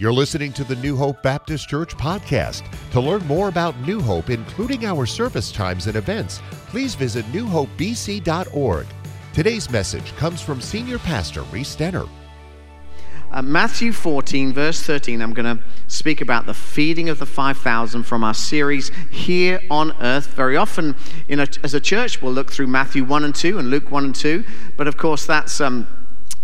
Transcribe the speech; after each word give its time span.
You're 0.00 0.12
listening 0.12 0.52
to 0.52 0.62
the 0.62 0.76
New 0.76 0.94
Hope 0.94 1.24
Baptist 1.24 1.68
Church 1.68 1.96
podcast. 1.96 2.62
To 2.92 3.00
learn 3.00 3.26
more 3.26 3.48
about 3.48 3.76
New 3.80 4.00
Hope, 4.00 4.30
including 4.30 4.86
our 4.86 5.06
service 5.06 5.50
times 5.50 5.88
and 5.88 5.96
events, 5.96 6.40
please 6.68 6.94
visit 6.94 7.24
newhopebc.org. 7.32 8.86
Today's 9.32 9.68
message 9.70 10.14
comes 10.14 10.40
from 10.40 10.60
Senior 10.60 11.00
Pastor 11.00 11.42
Reese 11.42 11.74
Denner. 11.74 12.04
Uh, 13.32 13.42
Matthew 13.42 13.90
14, 13.90 14.52
verse 14.52 14.80
13, 14.82 15.20
I'm 15.20 15.34
going 15.34 15.58
to 15.58 15.64
speak 15.88 16.20
about 16.20 16.46
the 16.46 16.54
feeding 16.54 17.08
of 17.08 17.18
the 17.18 17.26
5,000 17.26 18.04
from 18.04 18.22
our 18.22 18.34
series 18.34 18.92
Here 19.10 19.60
on 19.68 19.96
Earth. 20.00 20.28
Very 20.28 20.56
often, 20.56 20.94
in 21.26 21.40
a, 21.40 21.48
as 21.64 21.74
a 21.74 21.80
church, 21.80 22.22
we'll 22.22 22.32
look 22.32 22.52
through 22.52 22.68
Matthew 22.68 23.02
1 23.02 23.24
and 23.24 23.34
2 23.34 23.58
and 23.58 23.68
Luke 23.68 23.90
1 23.90 24.04
and 24.04 24.14
2, 24.14 24.44
but 24.76 24.86
of 24.86 24.96
course, 24.96 25.26
that's. 25.26 25.60
Um, 25.60 25.88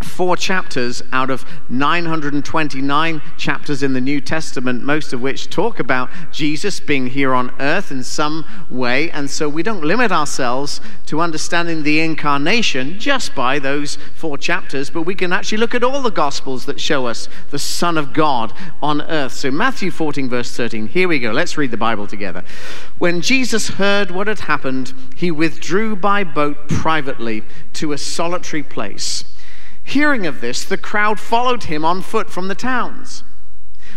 four 0.01 0.37
chapters 0.37 1.01
out 1.11 1.29
of 1.29 1.45
929 1.69 3.21
chapters 3.37 3.83
in 3.83 3.93
the 3.93 4.01
New 4.01 4.21
Testament, 4.21 4.83
most 4.83 5.13
of 5.13 5.21
which 5.21 5.49
talk 5.49 5.79
about 5.79 6.09
Jesus 6.31 6.79
being 6.79 7.07
here 7.07 7.33
on 7.33 7.53
earth 7.59 7.91
in 7.91 8.03
some 8.03 8.45
way. 8.69 9.11
And 9.11 9.29
so 9.29 9.49
we 9.49 9.63
don't 9.63 9.83
limit 9.83 10.11
ourselves 10.11 10.79
to 11.07 11.19
understanding 11.19 11.83
the 11.83 11.99
incarnation 11.99 12.99
just 12.99 13.35
by 13.35 13.59
those 13.59 13.97
four 14.15 14.37
chapters, 14.37 14.89
but 14.89 15.03
we 15.03 15.15
can 15.15 15.33
actually 15.33 15.57
look 15.57 15.75
at 15.75 15.83
all 15.83 16.01
the 16.01 16.11
Gospels 16.11 16.65
that 16.65 16.79
show 16.79 17.07
us 17.07 17.27
the 17.51 17.59
Son 17.59 17.97
of 17.97 18.13
God 18.13 18.53
on 18.81 19.01
earth. 19.01 19.33
So, 19.33 19.51
Matthew 19.51 19.91
14, 19.91 20.29
verse 20.29 20.55
13, 20.55 20.87
here 20.87 21.07
we 21.07 21.19
go. 21.19 21.31
Let's 21.31 21.57
read 21.57 21.71
the 21.71 21.77
Bible 21.77 22.07
together. 22.07 22.43
When 22.99 23.21
Jesus 23.21 23.69
heard 23.69 24.11
what 24.11 24.27
had 24.27 24.41
happened, 24.41 24.93
he 25.15 25.31
withdrew 25.31 25.95
by 25.95 26.23
boat 26.23 26.69
privately 26.69 27.43
to 27.73 27.91
a 27.91 27.97
solitary 27.97 28.63
place. 28.63 29.25
Hearing 29.85 30.25
of 30.25 30.41
this, 30.41 30.65
the 30.65 30.77
crowd 30.77 31.19
followed 31.19 31.65
him 31.65 31.85
on 31.85 32.01
foot 32.01 32.29
from 32.29 32.47
the 32.47 32.55
towns. 32.55 33.23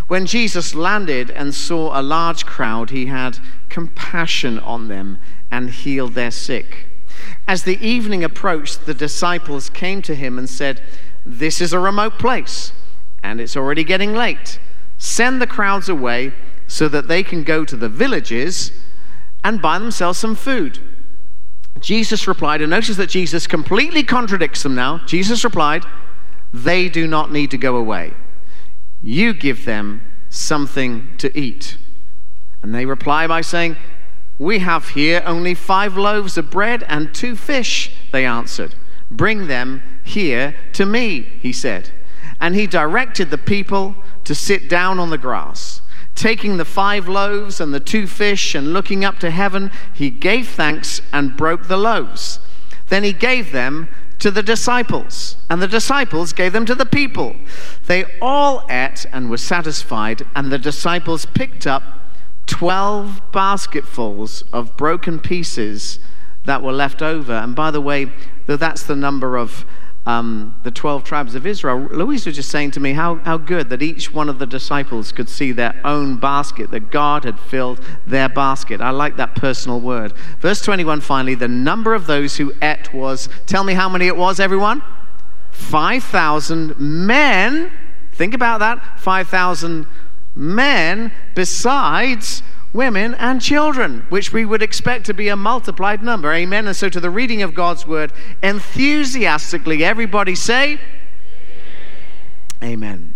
When 0.07 0.27
Jesus 0.27 0.75
landed 0.75 1.31
and 1.31 1.55
saw 1.55 1.99
a 1.99 2.03
large 2.03 2.47
crowd, 2.47 2.91
he 2.91 3.07
had 3.07 3.39
compassion 3.69 4.59
on 4.59 4.89
them 4.89 5.19
and 5.51 5.71
healed 5.71 6.13
their 6.13 6.31
sick. 6.31 6.87
As 7.49 7.65
the 7.65 7.85
evening 7.85 8.23
approached, 8.23 8.85
the 8.85 8.95
disciples 8.95 9.71
came 9.71 10.03
to 10.03 10.15
him 10.15 10.39
and 10.39 10.49
said, 10.49 10.83
This 11.25 11.61
is 11.61 11.73
a 11.73 11.81
remote 11.81 12.19
place, 12.19 12.73
and 13.23 13.41
it's 13.41 13.57
already 13.57 13.83
getting 13.83 14.15
late. 14.15 14.61
Send 14.99 15.41
the 15.41 15.47
crowds 15.47 15.89
away 15.89 16.33
so 16.67 16.87
that 16.89 17.09
they 17.09 17.23
can 17.23 17.45
go 17.45 17.65
to 17.65 17.77
the 17.77 17.89
villages 17.89 18.73
and 19.43 19.63
buy 19.63 19.79
themselves 19.79 20.19
some 20.19 20.35
food. 20.35 20.81
Jesus 21.81 22.27
replied, 22.27 22.61
and 22.61 22.71
notice 22.71 22.97
that 22.97 23.09
Jesus 23.09 23.47
completely 23.47 24.03
contradicts 24.03 24.63
them 24.63 24.75
now. 24.75 24.99
Jesus 25.07 25.45
replied, 25.45 25.85
They 26.53 26.89
do 26.89 27.07
not 27.07 27.33
need 27.33 27.51
to 27.51 27.59
go 27.59 27.77
away. 27.77 28.15
You 29.03 29.33
give 29.33 29.65
them 29.65 30.03
something 30.29 31.17
to 31.19 31.37
eat. 31.39 31.77
And 32.63 32.75
they 32.75 32.87
reply 32.87 33.27
by 33.27 33.41
saying, 33.41 33.77
We 34.39 34.59
have 34.61 34.91
here 34.91 35.23
only 35.25 35.55
five 35.55 35.97
loaves 35.97 36.37
of 36.37 36.51
bread 36.51 36.85
and 36.89 37.15
two 37.15 37.37
fish, 37.37 37.95
they 38.13 38.25
answered. 38.25 38.75
Bring 39.11 39.47
them 39.47 39.83
here 40.05 40.55
to 40.75 40.85
me, 40.85 41.23
he 41.41 41.53
said. 41.53 41.91
And 42.41 42.55
he 42.55 42.67
directed 42.67 43.31
the 43.31 43.39
people 43.39 43.97
to 44.25 44.35
sit 44.35 44.69
down 44.69 44.99
on 44.99 45.11
the 45.11 45.19
grass. 45.19 45.81
Taking 46.19 46.57
the 46.57 46.65
five 46.65 47.07
loaves 47.07 47.61
and 47.61 47.73
the 47.73 47.79
two 47.79 48.09
fish 48.09 48.57
and 48.57 48.73
looking 48.73 49.05
up 49.05 49.21
to 49.21 49.31
heaven, 49.31 49.71
he 49.95 50.11
gave 50.11 50.49
thanks 50.49 51.01
and 51.13 51.37
broke 51.37 51.69
the 51.69 51.77
loaves. 51.77 52.41
Then 52.89 53.05
he 53.05 53.13
gave 53.13 53.53
them 53.53 53.89
to 54.19 54.33
the 54.33 54.43
disciples, 54.43 55.37
and 55.49 55.63
the 55.63 55.69
disciples 55.69 56.33
gave 56.33 56.53
them 56.53 56.67
to 56.67 56.75
the 56.75 56.85
people. 56.85 57.37
They 57.87 58.05
all 58.21 58.67
ate 58.69 59.07
and 59.13 59.31
were 59.31 59.37
satisfied, 59.37 60.23
and 60.35 60.51
the 60.51 60.59
disciples 60.59 61.25
picked 61.25 61.69
up 61.69 61.85
12 62.47 63.23
basketfuls 63.31 64.43
of 64.53 64.77
broken 64.77 65.21
pieces 65.21 66.01
that 66.47 66.65
were 66.65 66.73
left 66.73 67.01
over. 67.01 67.35
And 67.35 67.55
by 67.55 67.71
the 67.71 67.81
way, 67.81 68.11
though 68.47 68.57
that's 68.57 68.83
the 68.83 68.97
number 68.97 69.37
of 69.37 69.65
um, 70.09 70.55
the 70.63 70.71
12 70.71 71.05
tribes 71.05 71.35
of 71.35 71.47
Israel, 71.47 71.87
Louise 71.91 72.25
was 72.25 72.35
just 72.35 72.51
saying 72.51 72.71
to 72.71 72.81
me 72.81 72.95
how, 72.95 73.17
how 73.17 73.37
good 73.37 73.69
that 73.69 73.83
each 73.83 74.11
one 74.11 74.31
of 74.31 74.39
the 74.39 74.47
disciples 74.47 75.13
could 75.13 75.29
see 75.29 75.53
their 75.53 75.79
own 75.85 76.17
basket, 76.17 76.71
that 76.71 76.91
God 76.91 77.25
had 77.25 77.39
filled 77.39 77.85
their 78.07 78.31
basket. 78.31 78.81
I 78.81 78.89
like 78.89 79.19
that 79.19 79.35
personal 79.35 79.81
word. 79.81 80.15
Verse 80.41 80.63
21 80.63 81.03
finally, 81.03 81.35
the 81.35 81.47
number 81.47 81.93
of 81.93 82.07
those 82.07 82.39
who 82.39 82.55
ate 82.63 82.91
was, 82.95 83.29
tell 83.45 83.65
me 83.65 83.75
how 83.75 83.87
many 83.87 84.07
it 84.07 84.17
was, 84.17 84.41
everyone? 84.41 84.83
5,000 85.51 86.81
men. 86.81 87.71
Think 88.15 88.33
about 88.33 88.61
that 88.61 88.99
5,000 89.01 89.87
men 90.35 91.13
besides 91.35 92.43
women, 92.73 93.15
and 93.15 93.41
children, 93.41 94.07
which 94.09 94.33
we 94.33 94.45
would 94.45 94.63
expect 94.63 95.07
to 95.07 95.15
be 95.15 95.29
a 95.29 95.37
multiplied 95.37 96.03
number. 96.03 96.33
Amen. 96.33 96.67
And 96.67 96.77
so, 96.77 96.89
to 96.89 97.01
the 97.01 97.11
reading 97.11 97.43
of 97.43 97.55
God's 97.55 97.87
word, 97.87 98.13
enthusiastically, 98.43 99.85
everybody 99.85 100.35
say, 100.35 100.79
Amen. 102.63 102.73
Amen. 102.73 103.15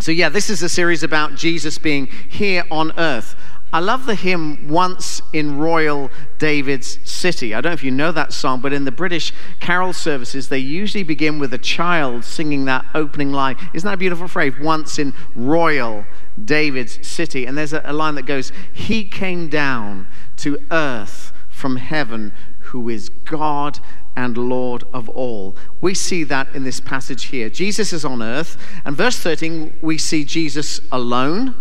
So, 0.00 0.10
yeah, 0.10 0.28
this 0.28 0.50
is 0.50 0.62
a 0.62 0.68
series 0.68 1.04
about 1.04 1.36
Jesus 1.36 1.78
being 1.78 2.06
here 2.28 2.64
on 2.70 2.92
earth. 2.98 3.36
I 3.74 3.80
love 3.80 4.04
the 4.04 4.14
hymn 4.14 4.68
Once 4.68 5.22
in 5.32 5.58
Royal 5.58 6.10
David's 6.38 6.98
City. 7.10 7.54
I 7.54 7.60
don't 7.62 7.70
know 7.70 7.74
if 7.74 7.82
you 7.82 7.90
know 7.90 8.12
that 8.12 8.34
song, 8.34 8.60
but 8.60 8.74
in 8.74 8.84
the 8.84 8.92
British 8.92 9.32
carol 9.60 9.94
services, 9.94 10.50
they 10.50 10.58
usually 10.58 11.04
begin 11.04 11.38
with 11.38 11.54
a 11.54 11.58
child 11.58 12.24
singing 12.24 12.66
that 12.66 12.84
opening 12.94 13.32
line. 13.32 13.56
Isn't 13.72 13.86
that 13.86 13.94
a 13.94 13.96
beautiful 13.96 14.28
phrase? 14.28 14.52
Once 14.60 14.98
in 14.98 15.14
Royal 15.34 16.04
David's 16.42 17.06
City. 17.06 17.46
And 17.46 17.56
there's 17.56 17.72
a, 17.72 17.82
a 17.84 17.92
line 17.92 18.14
that 18.16 18.26
goes, 18.26 18.52
He 18.72 19.04
came 19.04 19.48
down 19.48 20.06
to 20.38 20.58
earth 20.70 21.32
from 21.48 21.76
heaven, 21.76 22.32
who 22.58 22.88
is 22.88 23.08
God 23.08 23.78
and 24.16 24.36
Lord 24.36 24.84
of 24.92 25.08
all. 25.08 25.56
We 25.80 25.94
see 25.94 26.24
that 26.24 26.54
in 26.54 26.64
this 26.64 26.80
passage 26.80 27.24
here. 27.26 27.48
Jesus 27.48 27.92
is 27.92 28.04
on 28.04 28.22
earth, 28.22 28.56
and 28.84 28.96
verse 28.96 29.18
13, 29.18 29.78
we 29.80 29.98
see 29.98 30.24
Jesus 30.24 30.80
alone, 30.90 31.54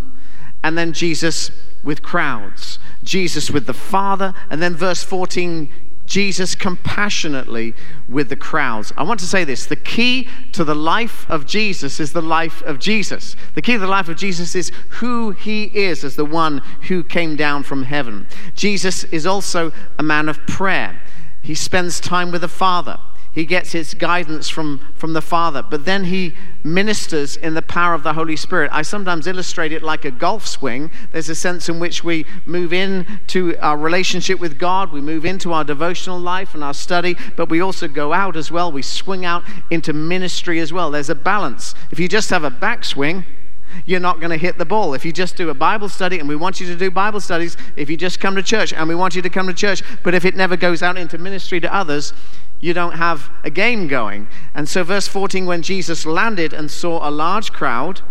and 0.64 0.78
then 0.78 0.94
Jesus 0.94 1.52
with 1.84 2.03
crowds, 2.03 2.80
Jesus 3.03 3.50
with 3.50 3.66
the 3.66 3.74
Father, 3.74 4.34
and 4.50 4.62
then 4.62 4.76
verse 4.76 5.03
14, 5.03 5.70
Jesus 6.11 6.55
compassionately 6.55 7.73
with 8.09 8.27
the 8.27 8.35
crowds. 8.35 8.91
I 8.97 9.03
want 9.03 9.22
to 9.22 9.25
say 9.25 9.45
this 9.45 9.66
the 9.66 9.77
key 9.77 10.27
to 10.51 10.66
the 10.66 10.75
life 10.75 11.25
of 11.29 11.45
Jesus 11.45 12.01
is 12.01 12.11
the 12.11 12.22
life 12.22 12.61
of 12.63 12.79
Jesus. 12.79 13.38
The 13.55 13.61
key 13.61 13.73
to 13.73 13.79
the 13.79 13.88
life 13.88 14.09
of 14.09 14.17
Jesus 14.17 14.53
is 14.53 14.73
who 14.89 15.31
he 15.31 15.72
is 15.73 16.03
as 16.03 16.17
the 16.17 16.25
one 16.25 16.57
who 16.89 17.01
came 17.01 17.38
down 17.38 17.63
from 17.63 17.83
heaven. 17.83 18.27
Jesus 18.55 19.05
is 19.05 19.25
also 19.25 19.72
a 19.97 20.03
man 20.03 20.27
of 20.27 20.45
prayer, 20.47 21.01
he 21.41 21.55
spends 21.55 22.01
time 22.01 22.29
with 22.29 22.41
the 22.41 22.49
Father 22.49 22.99
he 23.34 23.46
gets 23.46 23.72
his 23.72 23.94
guidance 23.94 24.50
from, 24.50 24.86
from 24.96 25.14
the 25.14 25.22
Father, 25.22 25.64
but 25.64 25.86
then 25.86 26.06
he 26.06 26.34
ministers 26.64 27.38
in 27.38 27.53
the 27.53 27.62
power 27.62 27.94
of 27.94 28.03
the 28.03 28.14
Holy 28.14 28.36
Spirit. 28.36 28.69
I 28.74 28.81
sometimes 28.81 29.25
illustrate 29.25 29.72
it 29.72 29.81
like 29.81 30.03
a 30.03 30.12
golf 30.12 30.46
swing. 30.46 30.92
There's 31.12 31.30
a 31.30 31.36
sense 31.36 31.70
in 31.70 31.80
which 31.80 32.03
we 32.03 32.25
move 32.46 32.74
into 32.74 33.56
our 33.59 33.78
relationship 33.78 34.40
with 34.40 34.59
God, 34.59 34.91
we 34.91 35.00
move 35.00 35.24
into 35.24 35.53
our 35.53 35.64
devotional 35.64 36.20
life 36.20 36.53
and 36.53 36.64
our 36.64 36.74
study, 36.74 37.16
but 37.38 37.50
we 37.50 37.62
also 37.62 37.88
go 37.88 38.12
out 38.12 38.36
as 38.36 38.52
well. 38.52 38.70
We 38.70 38.81
swing 38.81 39.24
out 39.24 39.44
into 39.70 39.94
ministry 39.94 40.59
as 40.59 40.74
well. 40.74 40.91
There's 40.91 41.09
a 41.09 41.16
balance. 41.16 41.74
If 41.90 42.00
you 42.00 42.09
just 42.09 42.30
have 42.31 42.44
a 42.44 42.52
backswing, 42.52 43.25
you're 43.86 44.02
not 44.02 44.20
going 44.20 44.31
to 44.31 44.38
hit 44.38 44.58
the 44.58 44.66
ball. 44.66 44.94
If 44.94 45.06
you 45.06 45.14
just 45.14 45.38
do 45.38 45.50
a 45.50 45.53
Bible 45.53 45.88
study 45.88 46.20
and 46.20 46.28
we 46.28 46.36
want 46.36 46.59
you 46.59 46.68
to 46.68 46.75
do 46.75 46.91
Bible 46.91 47.22
studies, 47.22 47.56
if 47.78 47.90
you 47.90 47.96
just 47.96 48.20
come 48.20 48.36
to 48.36 48.44
church 48.44 48.74
and 48.74 48.90
we 48.90 48.96
want 48.96 49.16
you 49.16 49.22
to 49.22 49.30
come 49.30 49.47
to 49.47 49.53
church, 49.53 49.84
but 50.03 50.14
if 50.14 50.25
it 50.25 50.36
never 50.36 50.58
goes 50.58 50.84
out 50.84 50.97
into 50.97 51.18
ministry 51.18 51.62
to 51.62 51.74
others, 51.74 52.14
you 52.61 52.73
don't 52.73 52.94
have 52.94 53.29
a 53.44 53.49
game 53.49 53.88
going. 53.88 54.27
And 54.55 54.69
so, 54.69 54.83
verse 54.83 55.07
14, 55.07 55.45
when 55.45 55.63
Jesus 55.63 56.05
landed 56.05 56.53
and 56.53 56.69
saw 56.69 57.07
a 57.07 57.11
large 57.11 57.51
crowd, 57.51 58.01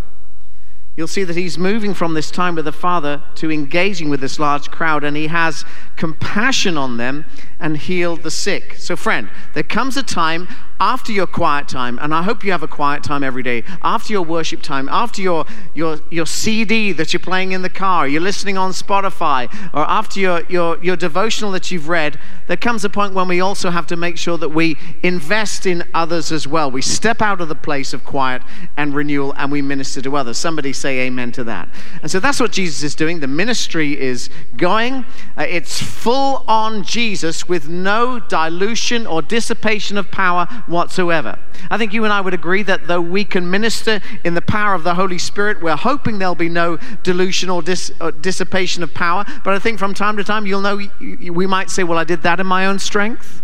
you'll 0.97 1.07
see 1.07 1.25
that 1.25 1.37
he's 1.37 1.57
moving 1.57 1.95
from 1.95 2.15
this 2.15 2.31
time 2.31 2.57
with 2.57 2.65
the 2.65 2.73
Father 2.73 3.23
to 3.37 3.51
engaging 3.51 4.11
with 4.11 4.21
this 4.21 4.39
large 4.39 4.71
crowd, 4.71 5.05
and 5.05 5.17
he 5.17 5.29
has 5.29 5.65
compassion 5.97 6.77
on 6.77 6.97
them 6.97 7.25
and 7.61 7.77
healed 7.79 8.23
the 8.23 8.31
sick. 8.31 8.75
So, 8.77 8.97
friend, 8.97 9.31
there 9.55 9.63
comes 9.63 9.97
a 9.97 10.03
time 10.03 10.49
after 10.81 11.13
your 11.13 11.27
quiet 11.27 11.69
time, 11.69 11.99
and 12.01 12.15
I 12.15 12.23
hope 12.23 12.43
you 12.43 12.53
have 12.53 12.63
a 12.63 12.69
quiet 12.69 13.05
time 13.05 13.23
every 13.23 13.43
day, 13.43 13.63
after 13.83 14.13
your 14.13 14.23
worship 14.23 14.63
time, 14.63 14.89
after 14.89 15.21
your, 15.21 15.45
your, 15.75 15.99
your 16.11 16.27
CD 16.27 16.93
that 16.93 17.13
you're 17.13 17.21
playing 17.21 17.53
in 17.53 17.61
the 17.61 17.69
car, 17.69 18.09
you're 18.09 18.23
listening 18.23 18.57
on 18.57 18.73
Spotify, 18.73 19.53
or 19.75 19.89
after 19.89 20.19
your, 20.19 20.43
your, 20.49 20.83
your 20.83 20.97
devotional 20.97 21.53
that 21.53 21.71
you've 21.71 21.89
read, 21.89 22.19
there 22.47 22.57
comes 22.57 22.85
a 22.85 22.89
point 22.89 23.13
when 23.13 23.29
we 23.29 23.41
also 23.41 23.71
have 23.71 23.87
to 23.89 23.97
make 23.97 24.17
sure 24.17 24.39
that 24.39 24.49
we 24.49 24.77
invest 25.03 25.67
in 25.67 25.85
others 25.93 26.33
as 26.33 26.49
well. 26.49 26.71
We 26.71 26.83
step 26.83 27.21
out 27.21 27.41
of 27.41 27.49
the 27.49 27.55
place 27.55 27.93
of 27.93 28.03
quiet 28.05 28.43
and 28.77 28.95
renewal 28.95 29.35
and 29.37 29.53
we 29.53 29.61
minister 29.61 30.01
to 30.03 30.17
others. 30.17 30.39
Somebody 30.39 30.73
say 30.73 31.01
amen 31.01 31.33
to 31.33 31.45
that. 31.45 31.69
And 32.01 32.11
so 32.11 32.21
that's 32.21 32.41
what 32.41 32.53
Jesus 32.53 32.83
is 32.83 32.95
doing. 32.95 33.21
The 33.21 33.27
ministry 33.27 34.01
is 34.01 34.31
going, 34.57 35.05
uh, 35.37 35.43
it's 35.43 35.83
full 35.83 36.45
on 36.49 36.83
Jesus 36.83 37.49
with 37.49 37.69
no 37.69 38.19
dilution 38.19 39.07
or 39.07 39.21
dissipation 39.21 39.99
of 39.99 40.11
power 40.11 40.49
whatsoever. 40.71 41.39
I 41.71 41.77
think 41.77 41.93
you 41.93 42.05
and 42.05 42.13
I 42.13 42.21
would 42.21 42.35
agree 42.35 42.63
that 42.63 42.87
though 42.87 43.01
we 43.01 43.25
can 43.25 43.51
minister 43.51 44.01
in 44.25 44.35
the 44.35 44.43
power 44.43 44.75
of 44.75 44.85
the 44.85 44.95
Holy 44.95 45.19
Spirit, 45.19 45.61
we're 45.63 45.77
hoping 45.77 46.19
there'll 46.19 46.35
be 46.35 46.49
no 46.49 46.79
dilution 47.03 47.51
or, 47.51 47.63
dis, 47.63 47.93
or 48.01 48.13
dissipation 48.13 48.83
of 48.83 48.95
power. 48.95 49.25
But 49.45 49.55
I 49.55 49.59
think 49.59 49.79
from 49.79 49.95
time 49.95 50.17
to 50.17 50.25
time, 50.25 50.47
you'll 50.47 50.61
know 50.61 50.81
we 51.01 51.47
might 51.47 51.71
say, 51.71 51.85
Well, 51.85 51.99
I 51.99 52.05
did 52.05 52.23
that 52.23 52.41
in 52.41 52.47
my 52.47 52.67
own 52.67 52.79
strength. 52.79 53.43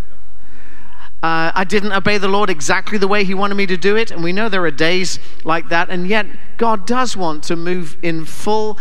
Uh, 1.22 1.50
I 1.54 1.64
didn't 1.64 1.92
obey 1.92 2.18
the 2.18 2.28
Lord 2.28 2.50
exactly 2.50 2.98
the 2.98 3.08
way 3.08 3.24
He 3.24 3.34
wanted 3.34 3.56
me 3.56 3.66
to 3.66 3.76
do 3.76 3.96
it. 3.96 4.10
And 4.10 4.22
we 4.22 4.32
know 4.32 4.48
there 4.48 4.64
are 4.64 4.70
days 4.70 5.18
like 5.44 5.68
that. 5.70 5.90
And 5.90 6.06
yet, 6.06 6.26
God 6.56 6.86
does 6.86 7.16
want 7.16 7.42
to 7.44 7.56
move 7.56 7.96
in 8.02 8.24
full 8.24 8.78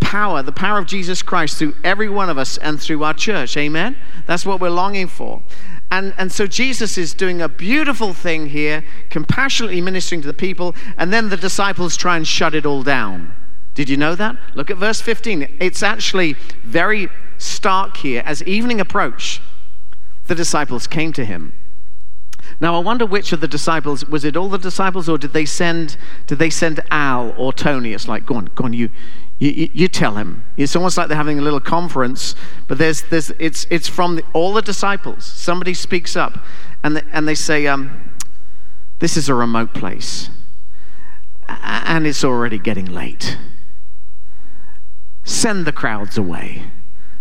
power, 0.00 0.42
the 0.42 0.52
power 0.52 0.78
of 0.78 0.86
Jesus 0.86 1.22
Christ 1.22 1.58
through 1.58 1.74
every 1.82 2.08
one 2.08 2.30
of 2.30 2.38
us 2.38 2.56
and 2.58 2.80
through 2.80 3.02
our 3.02 3.14
church. 3.14 3.56
Amen? 3.56 3.96
That's 4.26 4.46
what 4.46 4.60
we're 4.60 4.70
longing 4.70 5.08
for. 5.08 5.42
And, 5.90 6.14
and 6.18 6.32
so 6.32 6.46
Jesus 6.46 6.98
is 6.98 7.14
doing 7.14 7.40
a 7.40 7.48
beautiful 7.48 8.12
thing 8.12 8.46
here, 8.46 8.84
compassionately 9.10 9.80
ministering 9.80 10.20
to 10.22 10.26
the 10.26 10.34
people, 10.34 10.74
and 10.96 11.12
then 11.12 11.28
the 11.28 11.36
disciples 11.36 11.96
try 11.96 12.16
and 12.16 12.26
shut 12.26 12.54
it 12.54 12.66
all 12.66 12.82
down. 12.82 13.32
Did 13.74 13.88
you 13.88 13.96
know 13.96 14.14
that? 14.14 14.36
Look 14.54 14.70
at 14.70 14.76
verse 14.76 15.00
15. 15.00 15.56
It's 15.60 15.82
actually 15.82 16.34
very 16.62 17.08
stark 17.38 17.96
here. 17.98 18.22
As 18.24 18.42
evening 18.44 18.80
approached, 18.80 19.40
the 20.26 20.34
disciples 20.34 20.86
came 20.86 21.12
to 21.12 21.24
him 21.24 21.52
now 22.60 22.76
I 22.76 22.78
wonder 22.78 23.06
which 23.06 23.32
of 23.32 23.40
the 23.40 23.48
disciples 23.48 24.06
was 24.06 24.24
it 24.24 24.36
all 24.36 24.48
the 24.48 24.58
disciples 24.58 25.08
or 25.08 25.18
did 25.18 25.32
they 25.32 25.44
send 25.44 25.96
did 26.26 26.38
they 26.38 26.50
send 26.50 26.80
Al 26.90 27.34
or 27.36 27.52
Tony? 27.52 27.92
It's 27.92 28.08
like 28.08 28.26
go 28.26 28.36
on, 28.36 28.46
go 28.54 28.64
on, 28.64 28.72
you 28.72 28.90
you, 29.38 29.68
you 29.72 29.88
tell 29.88 30.16
him. 30.16 30.44
It's 30.56 30.76
almost 30.76 30.96
like 30.96 31.08
they're 31.08 31.16
having 31.16 31.38
a 31.38 31.42
little 31.42 31.60
conference, 31.60 32.34
but 32.68 32.78
there's 32.78 33.02
there's 33.02 33.30
it's 33.38 33.66
it's 33.70 33.88
from 33.88 34.16
the, 34.16 34.24
all 34.32 34.52
the 34.52 34.62
disciples. 34.62 35.24
Somebody 35.24 35.74
speaks 35.74 36.16
up 36.16 36.38
and 36.82 36.96
the, 36.96 37.04
and 37.12 37.26
they 37.26 37.34
say 37.34 37.66
um, 37.66 38.10
this 39.00 39.16
is 39.16 39.28
a 39.28 39.34
remote 39.34 39.74
place 39.74 40.30
and 41.48 42.06
it's 42.06 42.24
already 42.24 42.58
getting 42.58 42.86
late. 42.86 43.38
Send 45.24 45.66
the 45.66 45.72
crowds 45.72 46.18
away 46.18 46.64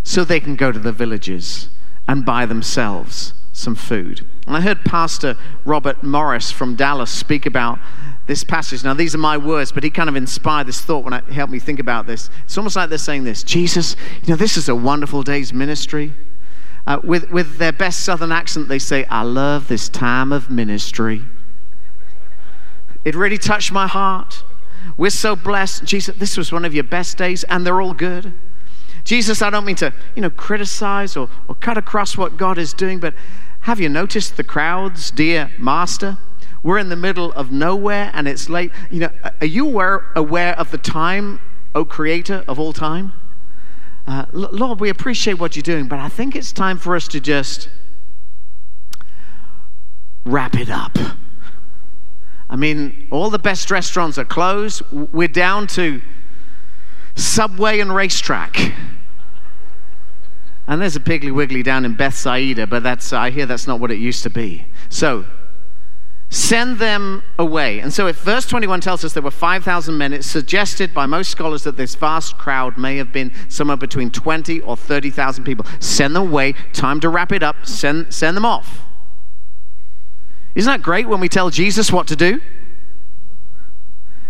so 0.04 0.24
they 0.24 0.40
can 0.40 0.56
go 0.56 0.72
to 0.72 0.80
the 0.80 0.92
villages 0.92 1.70
and 2.08 2.26
buy 2.26 2.46
themselves 2.46 3.34
some 3.54 3.76
food. 3.76 4.28
And 4.46 4.58
I 4.58 4.62
heard 4.62 4.84
Pastor 4.84 5.38
Robert 5.64 6.04
Morris 6.04 6.52
from 6.52 6.76
Dallas 6.76 7.12
speak 7.12 7.46
about 7.46 7.80
this 8.26 8.44
passage. 8.44 8.84
Now, 8.84 8.94
these 8.94 9.14
are 9.14 9.20
my 9.20 9.38
words, 9.38 9.72
but 9.72 9.84
he 9.84 9.90
kind 9.90 10.10
of 10.10 10.16
inspired 10.16 10.68
this 10.68 10.82
thought 10.82 11.04
when 11.04 11.22
he 11.28 11.34
helped 11.34 11.52
me 11.52 11.60
think 11.60 11.80
about 11.80 12.08
this. 12.08 12.30
It's 12.46 12.58
almost 12.58 12.76
like 12.76 12.90
they're 12.90 12.98
saying 12.98 13.24
this 13.24 13.44
Jesus, 13.44 13.96
you 14.24 14.30
know, 14.30 14.36
this 14.36 14.58
is 14.58 14.70
a 14.70 14.76
wonderful 14.76 15.24
day's 15.24 15.54
ministry. 15.54 16.14
Uh, 16.86 17.00
with, 17.02 17.32
with 17.32 17.58
their 17.60 17.72
best 17.72 18.04
southern 18.04 18.32
accent, 18.32 18.68
they 18.68 18.80
say, 18.80 19.06
I 19.06 19.22
love 19.22 19.70
this 19.70 19.88
time 19.88 20.34
of 20.34 20.50
ministry. 20.50 21.24
It 23.06 23.16
really 23.16 23.38
touched 23.38 23.72
my 23.72 23.88
heart. 23.88 24.44
We're 24.98 25.10
so 25.10 25.36
blessed. 25.36 25.86
Jesus, 25.86 26.16
this 26.18 26.36
was 26.36 26.52
one 26.52 26.66
of 26.66 26.74
your 26.74 26.84
best 26.84 27.18
days, 27.18 27.46
and 27.46 27.66
they're 27.66 27.80
all 27.80 27.94
good. 27.94 28.34
Jesus, 29.06 29.42
I 29.42 29.50
don't 29.50 29.66
mean 29.66 29.76
to, 29.78 29.94
you 30.16 30.22
know, 30.22 30.30
criticize 30.30 31.16
or, 31.16 31.30
or 31.48 31.56
cut 31.56 31.78
across 31.78 32.18
what 32.18 32.38
God 32.38 32.58
is 32.58 32.74
doing, 32.74 33.00
but 33.00 33.14
have 33.62 33.80
you 33.80 33.88
noticed 33.88 34.36
the 34.36 34.44
crowds, 34.44 35.10
dear 35.12 35.52
master? 35.58 36.18
We're 36.64 36.78
in 36.78 36.90
the 36.90 36.96
middle 36.96 37.34
of 37.34 37.52
nowhere 37.52 38.10
and 38.14 38.28
it's 38.28 38.50
late. 38.50 38.72
You 38.90 39.02
know, 39.02 39.10
are 39.42 39.46
you 39.46 39.68
aware, 39.68 40.06
aware 40.16 40.58
of 40.58 40.72
the 40.72 40.78
time, 40.78 41.40
O 41.76 41.84
creator 41.84 42.44
of 42.48 42.58
all 42.58 42.74
time? 42.74 43.14
Uh, 44.08 44.26
Lord, 44.32 44.80
we 44.80 44.90
appreciate 44.90 45.40
what 45.40 45.56
you're 45.56 45.64
doing, 45.64 45.88
but 45.88 46.00
I 46.00 46.10
think 46.10 46.36
it's 46.36 46.52
time 46.52 46.78
for 46.78 46.96
us 46.96 47.08
to 47.10 47.20
just 47.20 47.70
wrap 50.26 50.56
it 50.56 50.70
up. 50.70 50.98
I 52.50 52.56
mean, 52.56 53.08
all 53.12 53.30
the 53.30 53.40
best 53.40 53.72
restaurants 53.72 54.18
are 54.18 54.26
closed. 54.26 54.82
We're 54.92 55.28
down 55.28 55.68
to 55.68 56.02
Subway 57.16 57.80
and 57.80 57.92
RaceTrac. 57.92 58.74
And 60.68 60.82
there's 60.82 60.96
a 60.96 61.00
Piggly 61.00 61.34
Wiggly 61.34 61.64
down 61.64 61.84
in 61.84 61.94
Bethsaida, 61.94 62.68
but 62.68 62.84
that's, 62.84 63.12
I 63.12 63.32
hear 63.32 63.46
that's 63.46 63.68
not 63.68 63.80
what 63.80 63.92
it 63.92 64.00
used 64.00 64.24
to 64.24 64.30
be. 64.30 64.66
So, 64.90 65.26
send 66.34 66.80
them 66.80 67.22
away. 67.38 67.80
And 67.80 67.94
so, 67.94 68.08
if 68.08 68.18
verse 68.18 68.48
21 68.48 68.82
tells 68.82 69.06
us 69.06 69.14
there 69.14 69.22
were 69.22 69.30
5,000 69.30 69.96
men, 69.96 70.14
it's 70.14 70.26
suggested 70.26 70.92
by 70.92 71.06
most 71.06 71.30
scholars 71.30 71.64
that 71.64 71.78
this 71.78 71.94
vast 71.94 72.40
crowd 72.40 72.76
may 72.76 72.98
have 72.98 73.14
been 73.14 73.32
somewhere 73.50 73.78
between 73.78 74.10
20 74.10 74.60
or 74.62 74.76
30,000 74.76 75.44
people. 75.44 75.64
Send 75.80 76.16
them 76.16 76.24
away. 76.24 76.54
Time 76.74 77.00
to 77.02 77.10
wrap 77.10 77.32
it 77.32 77.44
up. 77.44 77.68
Send, 77.68 78.12
send 78.12 78.36
them 78.36 78.46
off. 78.46 78.82
Isn't 80.56 80.72
that 80.72 80.82
great 80.82 81.08
when 81.08 81.20
we 81.20 81.30
tell 81.30 81.52
Jesus 81.52 81.92
what 81.92 82.08
to 82.08 82.16
do? 82.16 82.42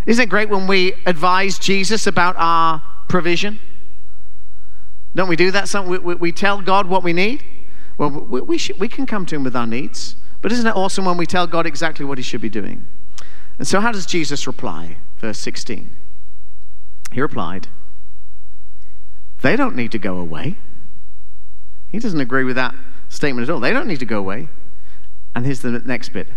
Isn't 0.06 0.24
it 0.24 0.30
great 0.30 0.50
when 0.50 0.68
we 0.68 0.94
advise 1.06 1.58
Jesus 1.58 2.06
about 2.06 2.36
our 2.38 2.84
provision? 3.08 3.60
Don't 5.16 5.30
we 5.30 5.38
do 5.38 5.52
that? 5.52 5.74
We, 5.88 6.00
we, 6.00 6.16
we 6.16 6.32
tell 6.34 6.62
God 6.62 6.88
what 6.88 7.02
we 7.02 7.14
need. 7.14 7.46
Well, 7.98 8.10
we, 8.10 8.42
we, 8.42 8.58
should, 8.58 8.78
we 8.78 8.90
can 8.90 9.06
come 9.06 9.26
to 9.28 9.36
Him 9.36 9.46
with 9.46 9.56
our 9.56 9.68
needs. 9.68 10.18
But 10.44 10.51
isn't 10.51 10.68
it 10.68 10.75
awesome 10.75 11.06
when 11.06 11.16
we 11.16 11.25
tell 11.25 11.48
God 11.48 11.66
exactly 11.66 12.06
what 12.06 12.19
He 12.19 12.24
should 12.24 12.42
be 12.42 12.50
doing? 12.50 12.86
And 13.57 13.68
so, 13.68 13.80
how 13.80 13.94
does 13.94 14.06
Jesus 14.06 14.45
reply? 14.45 14.98
Verse 15.18 15.40
16. 15.40 15.95
He 17.13 17.22
replied, 17.22 17.69
They 19.42 19.56
don't 19.56 19.75
need 19.75 19.94
to 19.94 19.98
go 19.98 20.18
away. 20.18 20.57
He 21.88 21.98
doesn't 21.98 22.19
agree 22.19 22.44
with 22.44 22.57
that 22.57 22.75
statement 23.07 23.48
at 23.48 23.54
all. 23.54 23.62
They 23.62 23.72
don't 23.72 23.88
need 23.88 24.00
to 24.00 24.06
go 24.06 24.19
away. 24.19 24.50
And 25.34 25.45
here's 25.45 25.62
the 25.62 25.72
next 25.72 26.10
bit. 26.10 26.28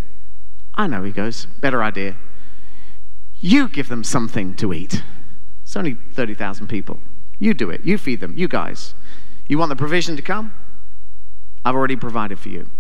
I 0.75 0.87
know, 0.87 1.03
he 1.03 1.11
goes, 1.11 1.47
better 1.61 1.83
idea. 1.83 2.17
You 3.41 3.69
give 3.69 3.89
them 3.89 4.05
something 4.05 4.55
to 4.55 4.73
eat. 4.73 5.03
It's 5.63 5.77
only 5.77 5.95
30,000 6.13 6.69
people. 6.69 7.01
You 7.39 7.55
do 7.55 7.71
it. 7.71 7.85
You 7.85 7.99
feed 7.99 8.21
them. 8.21 8.37
You 8.37 8.47
guys. 8.47 8.95
You 9.49 9.59
want 9.59 9.71
the 9.71 9.77
provision 9.77 10.15
to 10.17 10.23
come? 10.23 10.53
I've 11.65 11.75
already 11.75 11.97
provided 11.97 12.39
for 12.39 12.51
you. 12.51 12.71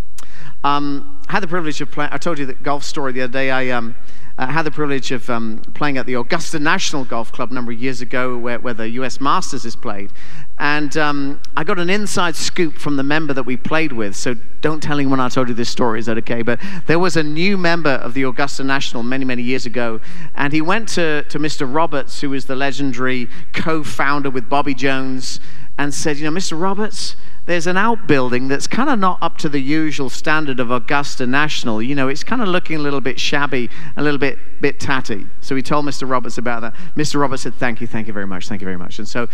Um, 0.65 1.23
I 1.29 1.33
had 1.33 1.43
the 1.43 1.49
privilege 1.49 1.81
of 1.81 1.91
playing. 1.91 2.11
I 2.13 2.19
told 2.19 2.39
you 2.39 2.47
that 2.47 2.63
golf 2.63 2.85
story 2.85 3.13
the 3.13 3.23
other 3.23 3.33
day. 3.33 3.51
I 3.51 3.71
um, 3.71 3.95
uh, 4.39 4.47
had 4.47 4.63
the 4.63 4.71
privilege 4.71 5.13
of 5.13 5.29
um, 5.31 5.63
playing 5.75 5.97
at 5.97 6.05
the 6.05 6.15
Augusta 6.15 6.59
National 6.59 7.05
Golf 7.05 7.33
Club 7.33 7.51
a 7.51 7.55
number 7.55 7.73
of 7.73 7.81
years 7.81 8.03
ago, 8.03 8.37
where, 8.37 8.59
where 8.59 8.75
the 8.75 8.89
U.S. 8.91 9.21
Masters 9.21 9.65
is 9.65 9.75
played. 9.75 10.13
And 10.59 10.95
um, 10.97 11.41
I 11.57 11.65
got 11.65 11.79
an 11.79 11.89
inside 11.89 12.37
scoop 12.37 12.79
from 12.79 12.97
the 12.97 13.03
member 13.03 13.33
that 13.33 13.45
we 13.45 13.57
played 13.57 13.93
with. 13.93 14.15
So 14.15 14.35
don't 14.61 14.83
tell 14.83 14.99
anyone 14.99 15.21
I 15.21 15.29
told 15.31 15.49
you 15.49 15.55
this 15.55 15.71
story. 15.71 16.01
Is 16.01 16.07
that 16.07 16.19
okay? 16.19 16.43
But 16.43 16.61
there 16.87 16.99
was 16.99 17.17
a 17.17 17.23
new 17.23 17.57
member 17.57 17.91
of 17.91 18.15
the 18.15 18.25
Augusta 18.25 18.63
National 18.63 19.03
many, 19.03 19.25
many 19.25 19.43
years 19.43 19.65
ago, 19.65 20.01
and 20.35 20.53
he 20.53 20.61
went 20.61 20.89
to, 20.91 21.23
to 21.25 21.39
Mr. 21.39 21.73
Roberts, 21.73 22.21
who 22.21 22.31
was 22.31 22.45
the 22.45 22.57
legendary 22.57 23.29
co-founder 23.55 24.31
with 24.31 24.49
Bobby 24.49 24.75
Jones, 24.75 25.41
and 25.79 25.95
said, 25.95 26.19
"You 26.19 26.31
know, 26.31 26.37
Mr. 26.37 26.61
Roberts." 26.61 27.17
There's 27.47 27.69
an 27.69 27.77
outbuilding 27.77 28.49
that's 28.49 28.67
kind 28.67 28.91
of 28.91 28.99
not 28.99 29.19
up 29.23 29.39
to 29.39 29.49
the 29.49 29.61
usual 29.61 30.11
standard 30.11 30.59
of 30.59 30.71
Augusta 30.71 31.27
National. 31.27 31.81
You 31.81 31.95
know, 31.95 32.09
it's 32.09 32.25
kind 32.25 32.43
of 32.43 32.49
looking 32.49 32.77
a 32.77 32.81
little 32.81 33.01
bit 33.01 33.19
shabby, 33.21 33.71
a 33.97 34.03
little 34.03 34.19
bit 34.19 34.39
bit 34.61 34.81
tatty. 34.81 35.27
So 35.41 35.55
we 35.55 35.63
told 35.63 35.85
Mr. 35.87 36.11
Roberts 36.11 36.39
about 36.39 36.63
that. 36.63 36.75
Mr. 36.97 37.21
Roberts 37.21 37.43
said, 37.43 37.55
"Thank 37.55 37.81
you, 37.81 37.87
thank 37.87 38.09
you 38.09 38.13
very 38.13 38.27
much, 38.27 38.49
thank 38.49 38.61
you 38.61 38.67
very 38.67 38.77
much." 38.77 38.99
And 38.99 39.09
so 39.09 39.29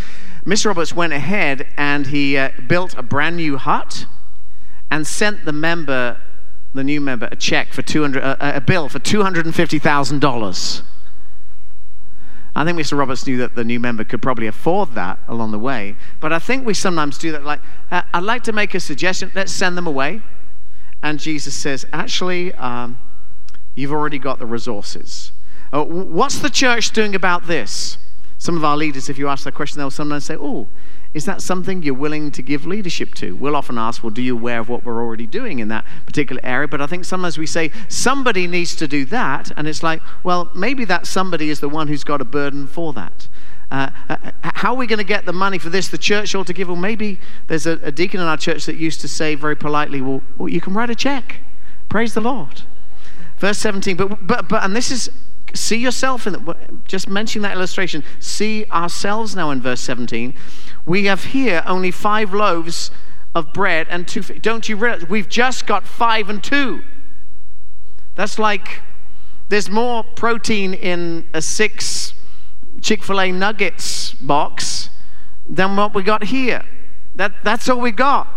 Mr. 0.44 0.66
Roberts 0.66 0.94
went 0.94 1.14
ahead 1.14 1.66
and 1.76 2.06
he 2.06 2.36
uh, 2.36 2.50
built 2.68 2.94
a 2.98 3.02
brand 3.02 3.36
new 3.36 3.56
hut 3.56 4.06
and 4.90 5.06
sent 5.06 5.46
the 5.46 5.52
member, 5.52 6.18
the 6.74 6.84
new 6.84 7.00
member, 7.00 7.28
a 7.32 7.36
check 7.36 7.72
for 7.72 7.80
200, 7.80 8.22
uh, 8.22 8.36
a 8.40 8.60
bill 8.60 8.90
for 8.90 8.98
two 8.98 9.22
hundred 9.22 9.46
and 9.46 9.54
fifty 9.54 9.78
thousand 9.78 10.20
dollars. 10.20 10.82
I 12.54 12.64
think 12.64 12.78
Mr. 12.78 12.98
Roberts 12.98 13.26
knew 13.26 13.38
that 13.38 13.54
the 13.54 13.64
new 13.64 13.80
member 13.80 14.04
could 14.04 14.20
probably 14.20 14.46
afford 14.46 14.94
that 14.94 15.18
along 15.26 15.52
the 15.52 15.58
way. 15.58 15.96
But 16.20 16.32
I 16.32 16.38
think 16.38 16.66
we 16.66 16.74
sometimes 16.74 17.16
do 17.16 17.32
that. 17.32 17.44
Like, 17.44 17.60
uh, 17.90 18.02
I'd 18.12 18.24
like 18.24 18.42
to 18.44 18.52
make 18.52 18.74
a 18.74 18.80
suggestion. 18.80 19.32
Let's 19.34 19.52
send 19.52 19.76
them 19.76 19.86
away. 19.86 20.20
And 21.02 21.18
Jesus 21.18 21.54
says, 21.54 21.86
actually, 21.92 22.54
um, 22.54 22.98
you've 23.74 23.92
already 23.92 24.18
got 24.18 24.38
the 24.38 24.46
resources. 24.46 25.32
Uh, 25.72 25.82
what's 25.84 26.38
the 26.40 26.50
church 26.50 26.92
doing 26.92 27.14
about 27.14 27.46
this? 27.46 27.96
Some 28.36 28.56
of 28.56 28.64
our 28.64 28.76
leaders, 28.76 29.08
if 29.08 29.18
you 29.18 29.28
ask 29.28 29.44
that 29.44 29.54
question, 29.54 29.78
they'll 29.78 29.90
sometimes 29.90 30.24
say, 30.24 30.36
oh, 30.38 30.68
is 31.14 31.26
that 31.26 31.42
something 31.42 31.82
you're 31.82 31.94
willing 31.94 32.30
to 32.30 32.42
give 32.42 32.66
leadership 32.66 33.14
to? 33.16 33.36
We'll 33.36 33.54
often 33.54 33.76
ask, 33.76 34.02
well, 34.02 34.10
do 34.10 34.22
you 34.22 34.34
aware 34.34 34.60
of 34.60 34.68
what 34.68 34.84
we're 34.84 35.00
already 35.00 35.26
doing 35.26 35.58
in 35.58 35.68
that 35.68 35.84
particular 36.06 36.40
area? 36.42 36.66
But 36.66 36.80
I 36.80 36.86
think 36.86 37.04
sometimes 37.04 37.36
we 37.36 37.46
say, 37.46 37.70
somebody 37.88 38.46
needs 38.46 38.74
to 38.76 38.88
do 38.88 39.04
that. 39.06 39.50
And 39.56 39.68
it's 39.68 39.82
like, 39.82 40.00
well, 40.24 40.50
maybe 40.54 40.86
that 40.86 41.06
somebody 41.06 41.50
is 41.50 41.60
the 41.60 41.68
one 41.68 41.88
who's 41.88 42.04
got 42.04 42.22
a 42.22 42.24
burden 42.24 42.66
for 42.66 42.94
that. 42.94 43.28
Uh, 43.70 43.90
uh 44.08 44.16
how 44.42 44.74
are 44.74 44.76
we 44.76 44.86
going 44.86 44.98
to 44.98 45.04
get 45.04 45.26
the 45.26 45.32
money 45.32 45.58
for 45.58 45.68
this? 45.68 45.88
The 45.88 45.98
church 45.98 46.34
ought 46.34 46.46
to 46.46 46.52
give. 46.54 46.68
Well, 46.68 46.76
maybe 46.76 47.20
there's 47.46 47.66
a, 47.66 47.72
a 47.82 47.92
deacon 47.92 48.20
in 48.20 48.26
our 48.26 48.36
church 48.38 48.64
that 48.66 48.76
used 48.76 49.00
to 49.02 49.08
say 49.08 49.34
very 49.34 49.56
politely, 49.56 50.00
well, 50.00 50.22
well, 50.38 50.48
you 50.48 50.60
can 50.60 50.72
write 50.72 50.88
a 50.88 50.94
check. 50.94 51.40
Praise 51.90 52.14
the 52.14 52.20
Lord. 52.20 52.62
Verse 53.38 53.58
17. 53.58 53.96
But, 53.96 54.26
but, 54.26 54.48
but, 54.48 54.62
and 54.62 54.74
this 54.74 54.90
is 54.90 55.10
see 55.54 55.76
yourself 55.76 56.26
in 56.26 56.32
the, 56.32 56.56
just 56.86 57.08
mentioning 57.08 57.42
that 57.42 57.54
illustration 57.54 58.02
see 58.18 58.64
ourselves 58.70 59.36
now 59.36 59.50
in 59.50 59.60
verse 59.60 59.80
17 59.80 60.34
we 60.86 61.04
have 61.06 61.24
here 61.24 61.62
only 61.66 61.90
five 61.90 62.34
loaves 62.34 62.90
of 63.34 63.52
bread 63.52 63.86
and 63.90 64.06
two. 64.06 64.22
Don't 64.22 64.68
you 64.68 64.76
realize 64.76 65.08
we've 65.08 65.28
just 65.28 65.66
got 65.66 65.86
five 65.86 66.28
and 66.28 66.42
two? 66.42 66.82
That's 68.14 68.38
like 68.38 68.82
there's 69.48 69.70
more 69.70 70.02
protein 70.02 70.74
in 70.74 71.28
a 71.32 71.42
six 71.42 72.14
Chick 72.80 73.04
fil 73.04 73.20
A 73.20 73.30
nuggets 73.30 74.14
box 74.14 74.90
than 75.48 75.76
what 75.76 75.94
we 75.94 76.02
got 76.02 76.24
here. 76.24 76.64
That, 77.14 77.32
that's 77.44 77.68
all 77.68 77.80
we 77.80 77.92
got. 77.92 78.28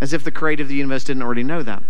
As 0.00 0.12
if 0.12 0.24
the 0.24 0.30
creator 0.30 0.62
of 0.62 0.68
the 0.68 0.76
universe 0.76 1.04
didn't 1.04 1.22
already 1.22 1.42
know 1.42 1.62
that. 1.62 1.82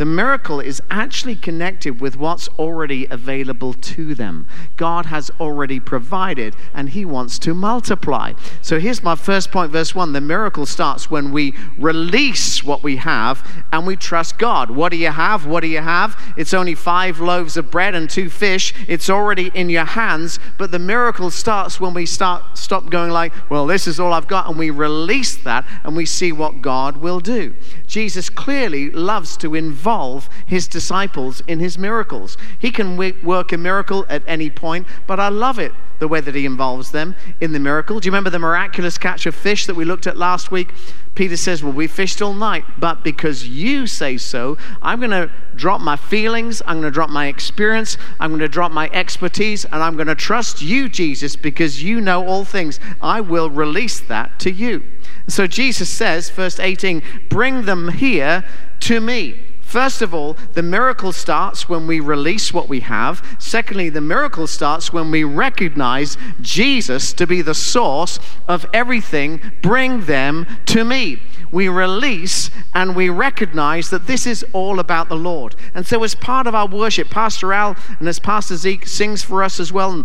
The 0.00 0.06
miracle 0.06 0.60
is 0.60 0.80
actually 0.90 1.36
connected 1.36 2.00
with 2.00 2.16
what's 2.16 2.48
already 2.58 3.06
available 3.10 3.74
to 3.74 4.14
them. 4.14 4.46
God 4.78 5.04
has 5.04 5.30
already 5.38 5.78
provided 5.78 6.56
and 6.72 6.88
He 6.88 7.04
wants 7.04 7.38
to 7.40 7.52
multiply. 7.52 8.32
So 8.62 8.80
here's 8.80 9.02
my 9.02 9.14
first 9.14 9.50
point, 9.50 9.72
verse 9.72 9.94
1. 9.94 10.14
The 10.14 10.22
miracle 10.22 10.64
starts 10.64 11.10
when 11.10 11.32
we 11.32 11.52
release 11.76 12.64
what 12.64 12.82
we 12.82 12.96
have 12.96 13.46
and 13.72 13.86
we 13.86 13.94
trust 13.94 14.38
God. 14.38 14.70
What 14.70 14.90
do 14.90 14.96
you 14.96 15.10
have? 15.10 15.44
What 15.44 15.60
do 15.60 15.66
you 15.66 15.80
have? 15.82 16.18
It's 16.34 16.54
only 16.54 16.74
five 16.74 17.20
loaves 17.20 17.58
of 17.58 17.70
bread 17.70 17.94
and 17.94 18.08
two 18.08 18.30
fish. 18.30 18.72
It's 18.88 19.10
already 19.10 19.50
in 19.52 19.68
your 19.68 19.84
hands. 19.84 20.38
But 20.56 20.70
the 20.70 20.78
miracle 20.78 21.30
starts 21.30 21.78
when 21.78 21.92
we 21.92 22.06
start 22.06 22.56
stop 22.56 22.88
going 22.88 23.10
like, 23.10 23.34
well, 23.50 23.66
this 23.66 23.86
is 23.86 24.00
all 24.00 24.14
I've 24.14 24.28
got, 24.28 24.48
and 24.48 24.58
we 24.58 24.70
release 24.70 25.36
that 25.44 25.66
and 25.84 25.94
we 25.94 26.06
see 26.06 26.32
what 26.32 26.62
God 26.62 26.96
will 26.96 27.20
do. 27.20 27.54
Jesus 27.86 28.30
clearly 28.30 28.90
loves 28.90 29.36
to 29.38 29.54
involve 29.54 29.89
involve 29.90 30.28
his 30.46 30.68
disciples 30.68 31.42
in 31.48 31.58
his 31.58 31.76
miracles. 31.76 32.36
He 32.60 32.70
can 32.70 32.96
work 33.24 33.50
a 33.50 33.58
miracle 33.58 34.06
at 34.08 34.22
any 34.24 34.48
point, 34.48 34.86
but 35.08 35.18
I 35.18 35.30
love 35.30 35.58
it 35.58 35.72
the 35.98 36.06
way 36.06 36.20
that 36.20 36.34
he 36.36 36.46
involves 36.46 36.92
them 36.92 37.16
in 37.40 37.52
the 37.52 37.58
miracle. 37.58 37.98
Do 37.98 38.06
you 38.06 38.12
remember 38.12 38.30
the 38.30 38.38
miraculous 38.38 38.96
catch 38.96 39.26
of 39.26 39.34
fish 39.34 39.66
that 39.66 39.74
we 39.74 39.84
looked 39.84 40.06
at 40.06 40.16
last 40.16 40.52
week? 40.52 40.72
Peter 41.16 41.36
says, 41.36 41.64
Well, 41.64 41.72
we 41.72 41.88
fished 41.88 42.22
all 42.22 42.34
night, 42.34 42.64
but 42.78 43.02
because 43.02 43.48
you 43.48 43.88
say 43.88 44.16
so, 44.16 44.56
I'm 44.80 45.00
going 45.00 45.10
to 45.10 45.28
drop 45.56 45.80
my 45.80 45.96
feelings, 45.96 46.62
I'm 46.66 46.80
going 46.80 46.92
to 46.92 46.94
drop 46.94 47.10
my 47.10 47.26
experience, 47.26 47.98
I'm 48.20 48.30
going 48.30 48.40
to 48.40 48.48
drop 48.48 48.70
my 48.70 48.88
expertise, 48.92 49.64
and 49.64 49.82
I'm 49.82 49.96
going 49.96 50.06
to 50.06 50.14
trust 50.14 50.62
you, 50.62 50.88
Jesus, 50.88 51.34
because 51.34 51.82
you 51.82 52.00
know 52.00 52.24
all 52.24 52.44
things. 52.44 52.78
I 53.02 53.20
will 53.20 53.50
release 53.50 53.98
that 53.98 54.38
to 54.38 54.52
you. 54.52 54.84
So 55.26 55.48
Jesus 55.48 55.90
says, 55.90 56.30
verse 56.30 56.60
18, 56.60 57.02
Bring 57.28 57.64
them 57.64 57.88
here 57.88 58.44
to 58.80 59.00
me. 59.00 59.49
First 59.70 60.02
of 60.02 60.12
all, 60.12 60.36
the 60.54 60.64
miracle 60.64 61.12
starts 61.12 61.68
when 61.68 61.86
we 61.86 62.00
release 62.00 62.52
what 62.52 62.68
we 62.68 62.80
have. 62.80 63.24
Secondly, 63.38 63.88
the 63.88 64.00
miracle 64.00 64.48
starts 64.48 64.92
when 64.92 65.12
we 65.12 65.22
recognize 65.22 66.18
Jesus 66.40 67.12
to 67.12 67.24
be 67.24 67.40
the 67.40 67.54
source 67.54 68.18
of 68.48 68.66
everything. 68.74 69.40
Bring 69.62 70.06
them 70.06 70.48
to 70.66 70.82
me. 70.82 71.22
We 71.52 71.68
release 71.68 72.50
and 72.74 72.96
we 72.96 73.10
recognize 73.10 73.90
that 73.90 74.08
this 74.08 74.26
is 74.26 74.44
all 74.52 74.80
about 74.80 75.08
the 75.08 75.14
Lord. 75.14 75.54
And 75.72 75.86
so, 75.86 76.02
as 76.02 76.16
part 76.16 76.48
of 76.48 76.54
our 76.56 76.66
worship, 76.66 77.08
Pastor 77.08 77.52
Al 77.52 77.76
and 78.00 78.08
as 78.08 78.18
Pastor 78.18 78.56
Zeke 78.56 78.88
sings 78.88 79.22
for 79.22 79.40
us 79.40 79.60
as 79.60 79.72
well 79.72 80.04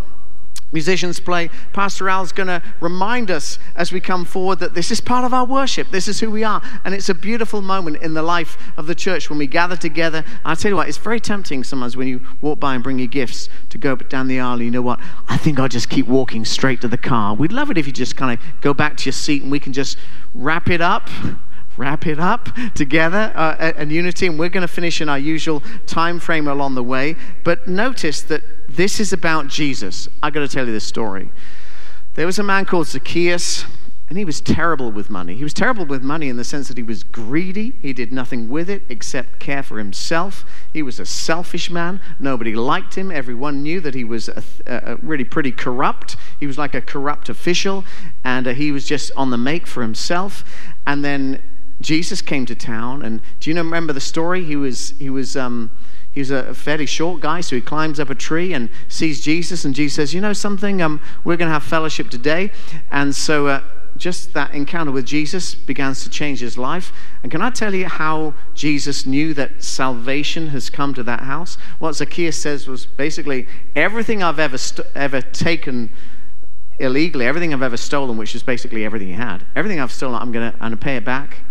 musicians 0.72 1.20
play, 1.20 1.48
Pastor 1.72 2.08
Al's 2.08 2.32
going 2.32 2.48
to 2.48 2.62
remind 2.80 3.30
us 3.30 3.58
as 3.74 3.92
we 3.92 4.00
come 4.00 4.24
forward 4.24 4.58
that 4.58 4.74
this 4.74 4.90
is 4.90 5.00
part 5.00 5.24
of 5.24 5.32
our 5.32 5.44
worship. 5.44 5.90
This 5.90 6.08
is 6.08 6.20
who 6.20 6.30
we 6.30 6.44
are. 6.44 6.62
And 6.84 6.94
it's 6.94 7.08
a 7.08 7.14
beautiful 7.14 7.62
moment 7.62 7.98
in 8.02 8.14
the 8.14 8.22
life 8.22 8.58
of 8.76 8.86
the 8.86 8.94
church 8.94 9.30
when 9.30 9.38
we 9.38 9.46
gather 9.46 9.76
together. 9.76 10.24
I 10.44 10.54
tell 10.54 10.70
you 10.70 10.76
what, 10.76 10.88
it's 10.88 10.98
very 10.98 11.20
tempting 11.20 11.64
sometimes 11.64 11.96
when 11.96 12.08
you 12.08 12.26
walk 12.40 12.60
by 12.60 12.74
and 12.74 12.82
bring 12.82 12.98
your 12.98 13.08
gifts 13.08 13.48
to 13.70 13.78
go 13.78 13.96
down 13.96 14.28
the 14.28 14.40
aisle. 14.40 14.60
You 14.60 14.70
know 14.70 14.82
what? 14.82 15.00
I 15.28 15.36
think 15.36 15.58
I'll 15.58 15.68
just 15.68 15.88
keep 15.88 16.06
walking 16.06 16.44
straight 16.44 16.80
to 16.82 16.88
the 16.88 16.98
car. 16.98 17.34
We'd 17.34 17.52
love 17.52 17.70
it 17.70 17.78
if 17.78 17.86
you 17.86 17.92
just 17.92 18.16
kind 18.16 18.38
of 18.38 18.60
go 18.60 18.74
back 18.74 18.96
to 18.98 19.04
your 19.06 19.12
seat 19.12 19.42
and 19.42 19.50
we 19.50 19.60
can 19.60 19.72
just 19.72 19.96
wrap 20.34 20.68
it 20.68 20.80
up 20.80 21.08
wrap 21.76 22.06
it 22.06 22.18
up 22.18 22.48
together 22.74 23.32
uh, 23.34 23.72
and 23.76 23.92
unity 23.92 24.26
and 24.26 24.38
we're 24.38 24.48
going 24.48 24.66
to 24.66 24.68
finish 24.68 25.00
in 25.00 25.08
our 25.08 25.18
usual 25.18 25.62
time 25.86 26.18
frame 26.18 26.48
along 26.48 26.74
the 26.74 26.82
way 26.82 27.14
but 27.44 27.68
notice 27.68 28.22
that 28.22 28.42
this 28.68 29.00
is 29.00 29.12
about 29.12 29.48
Jesus. 29.48 30.08
I 30.22 30.30
got 30.30 30.40
to 30.40 30.48
tell 30.48 30.66
you 30.66 30.72
this 30.72 30.84
story. 30.84 31.30
There 32.14 32.26
was 32.26 32.38
a 32.38 32.42
man 32.42 32.64
called 32.64 32.86
Zacchaeus, 32.86 33.64
and 34.08 34.18
he 34.18 34.24
was 34.24 34.40
terrible 34.40 34.92
with 34.92 35.10
money. 35.10 35.34
He 35.34 35.42
was 35.42 35.54
terrible 35.54 35.84
with 35.84 36.02
money 36.02 36.28
in 36.28 36.36
the 36.36 36.44
sense 36.44 36.68
that 36.68 36.76
he 36.76 36.82
was 36.82 37.02
greedy. 37.02 37.72
He 37.80 37.92
did 37.92 38.12
nothing 38.12 38.48
with 38.48 38.70
it 38.70 38.82
except 38.88 39.38
care 39.38 39.62
for 39.62 39.78
himself. 39.78 40.44
He 40.72 40.82
was 40.82 41.00
a 41.00 41.06
selfish 41.06 41.70
man. 41.70 42.00
Nobody 42.20 42.54
liked 42.54 42.94
him. 42.96 43.10
Everyone 43.10 43.62
knew 43.62 43.80
that 43.80 43.94
he 43.94 44.04
was 44.04 44.28
a, 44.28 44.42
a 44.66 44.96
really 44.96 45.24
pretty 45.24 45.52
corrupt. 45.52 46.16
He 46.38 46.46
was 46.46 46.58
like 46.58 46.74
a 46.74 46.80
corrupt 46.80 47.28
official, 47.28 47.84
and 48.24 48.46
uh, 48.46 48.54
he 48.54 48.72
was 48.72 48.86
just 48.86 49.10
on 49.16 49.30
the 49.30 49.38
make 49.38 49.66
for 49.66 49.82
himself. 49.82 50.44
And 50.86 51.04
then 51.04 51.42
Jesus 51.80 52.22
came 52.22 52.46
to 52.46 52.54
town, 52.54 53.02
and 53.02 53.20
do 53.40 53.50
you 53.50 53.56
remember 53.56 53.92
the 53.92 54.00
story? 54.00 54.44
He 54.44 54.56
was, 54.56 54.94
he 54.98 55.10
was, 55.10 55.36
um, 55.36 55.70
He's 56.16 56.30
a 56.30 56.54
fairly 56.54 56.86
short 56.86 57.20
guy, 57.20 57.42
so 57.42 57.56
he 57.56 57.60
climbs 57.60 58.00
up 58.00 58.08
a 58.08 58.14
tree 58.14 58.54
and 58.54 58.70
sees 58.88 59.20
Jesus, 59.20 59.66
and 59.66 59.74
Jesus 59.74 59.96
says, 59.96 60.14
You 60.14 60.22
know 60.22 60.32
something? 60.32 60.80
Um, 60.80 60.98
we're 61.24 61.36
going 61.36 61.48
to 61.48 61.52
have 61.52 61.62
fellowship 61.62 62.08
today. 62.08 62.52
And 62.90 63.14
so 63.14 63.48
uh, 63.48 63.62
just 63.98 64.32
that 64.32 64.54
encounter 64.54 64.90
with 64.90 65.04
Jesus 65.04 65.54
begins 65.54 66.02
to 66.04 66.08
change 66.08 66.40
his 66.40 66.56
life. 66.56 66.90
And 67.22 67.30
can 67.30 67.42
I 67.42 67.50
tell 67.50 67.74
you 67.74 67.86
how 67.86 68.32
Jesus 68.54 69.04
knew 69.04 69.34
that 69.34 69.62
salvation 69.62 70.46
has 70.48 70.70
come 70.70 70.94
to 70.94 71.02
that 71.02 71.20
house? 71.20 71.58
What 71.80 71.92
Zacchaeus 71.92 72.40
says 72.40 72.66
was 72.66 72.86
basically 72.86 73.46
everything 73.74 74.22
I've 74.22 74.38
ever, 74.38 74.56
st- 74.56 74.88
ever 74.94 75.20
taken 75.20 75.90
illegally, 76.78 77.26
everything 77.26 77.52
I've 77.52 77.62
ever 77.62 77.76
stolen, 77.76 78.16
which 78.16 78.34
is 78.34 78.42
basically 78.42 78.86
everything 78.86 79.08
he 79.08 79.14
had, 79.14 79.44
everything 79.54 79.80
I've 79.80 79.92
stolen, 79.92 80.16
I'm 80.22 80.32
going 80.32 80.50
to 80.50 80.76
pay 80.78 80.96
it 80.96 81.04
back. 81.04 81.42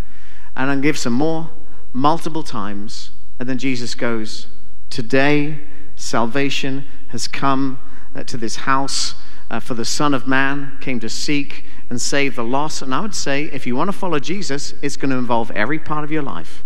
And 0.55 0.69
going 0.69 0.81
give 0.81 0.97
some 0.97 1.13
more, 1.13 1.51
multiple 1.93 2.43
times. 2.43 3.11
And 3.39 3.49
then 3.49 3.57
Jesus 3.57 3.95
goes, 3.95 4.47
Today, 4.89 5.59
salvation 5.95 6.85
has 7.09 7.27
come 7.27 7.79
uh, 8.15 8.23
to 8.23 8.37
this 8.37 8.57
house, 8.57 9.15
uh, 9.49 9.59
for 9.59 9.73
the 9.73 9.85
Son 9.85 10.13
of 10.13 10.27
Man 10.27 10.77
came 10.81 10.99
to 10.99 11.09
seek 11.09 11.65
and 11.89 12.01
save 12.01 12.35
the 12.35 12.43
lost. 12.43 12.81
And 12.81 12.93
I 12.95 13.01
would 13.01 13.15
say, 13.15 13.45
if 13.45 13.67
you 13.67 13.75
want 13.75 13.89
to 13.89 13.97
follow 13.97 14.19
Jesus, 14.19 14.73
it's 14.81 14.95
going 14.95 15.11
to 15.11 15.17
involve 15.17 15.51
every 15.51 15.79
part 15.79 16.03
of 16.03 16.11
your 16.11 16.23
life. 16.23 16.63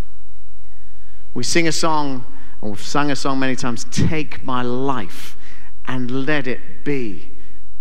We 1.34 1.44
sing 1.44 1.68
a 1.68 1.72
song, 1.72 2.26
and 2.62 2.72
we've 2.72 2.82
sung 2.82 3.12
a 3.12 3.16
song 3.16 3.40
many 3.40 3.56
times 3.56 3.86
Take 3.86 4.44
my 4.44 4.62
life 4.62 5.38
and 5.88 6.26
let 6.26 6.48
it 6.48 6.84
be 6.84 7.30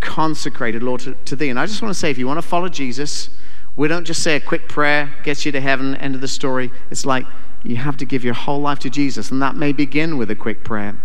consecrated, 0.00 0.83
Lord, 0.83 1.00
to, 1.03 1.15
to 1.15 1.37
thee. 1.37 1.50
And 1.50 1.59
I 1.59 1.67
just 1.67 1.83
want 1.83 1.93
to 1.93 1.99
say, 1.99 2.11
if 2.11 2.19
you 2.19 2.27
want 2.27 2.38
to 2.38 2.47
follow 2.47 2.69
Jesus, 2.69 3.31
we 3.78 3.87
don't 3.87 4.04
just 4.04 4.25
say 4.25 4.35
a 4.35 4.40
quick 4.40 4.68
prayer, 4.68 5.14
gets 5.23 5.47
you 5.47 5.52
to 5.52 5.61
heaven, 5.61 5.94
end 5.94 6.16
of 6.16 6.20
the 6.20 6.26
story. 6.26 6.73
It's 6.90 7.06
like, 7.06 7.25
you 7.62 7.76
have 7.76 7.97
to 7.99 8.04
give 8.04 8.25
your 8.25 8.35
whole 8.35 8.61
life 8.61 8.80
to 8.80 8.90
Jesus. 8.90 9.30
And 9.30 9.40
that 9.40 9.54
may 9.54 9.73
begin 9.73 10.18
with 10.18 10.32
a 10.32 10.35
quick 10.35 10.64
prayer, 10.64 11.00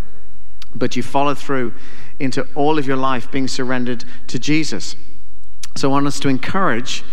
but 0.74 0.96
you 0.96 1.04
follow 1.04 1.36
through 1.36 1.76
into 2.20 2.48
all 2.56 2.80
of 2.80 2.88
your 2.88 2.98
life 2.98 3.30
being 3.32 3.48
surrendered 3.48 4.06
to 4.26 4.40
Jesus. 4.40 4.96
So 5.76 5.88
I 5.88 5.92
want 5.92 6.08
us 6.08 6.20
to 6.22 6.30
encourage 6.30 7.04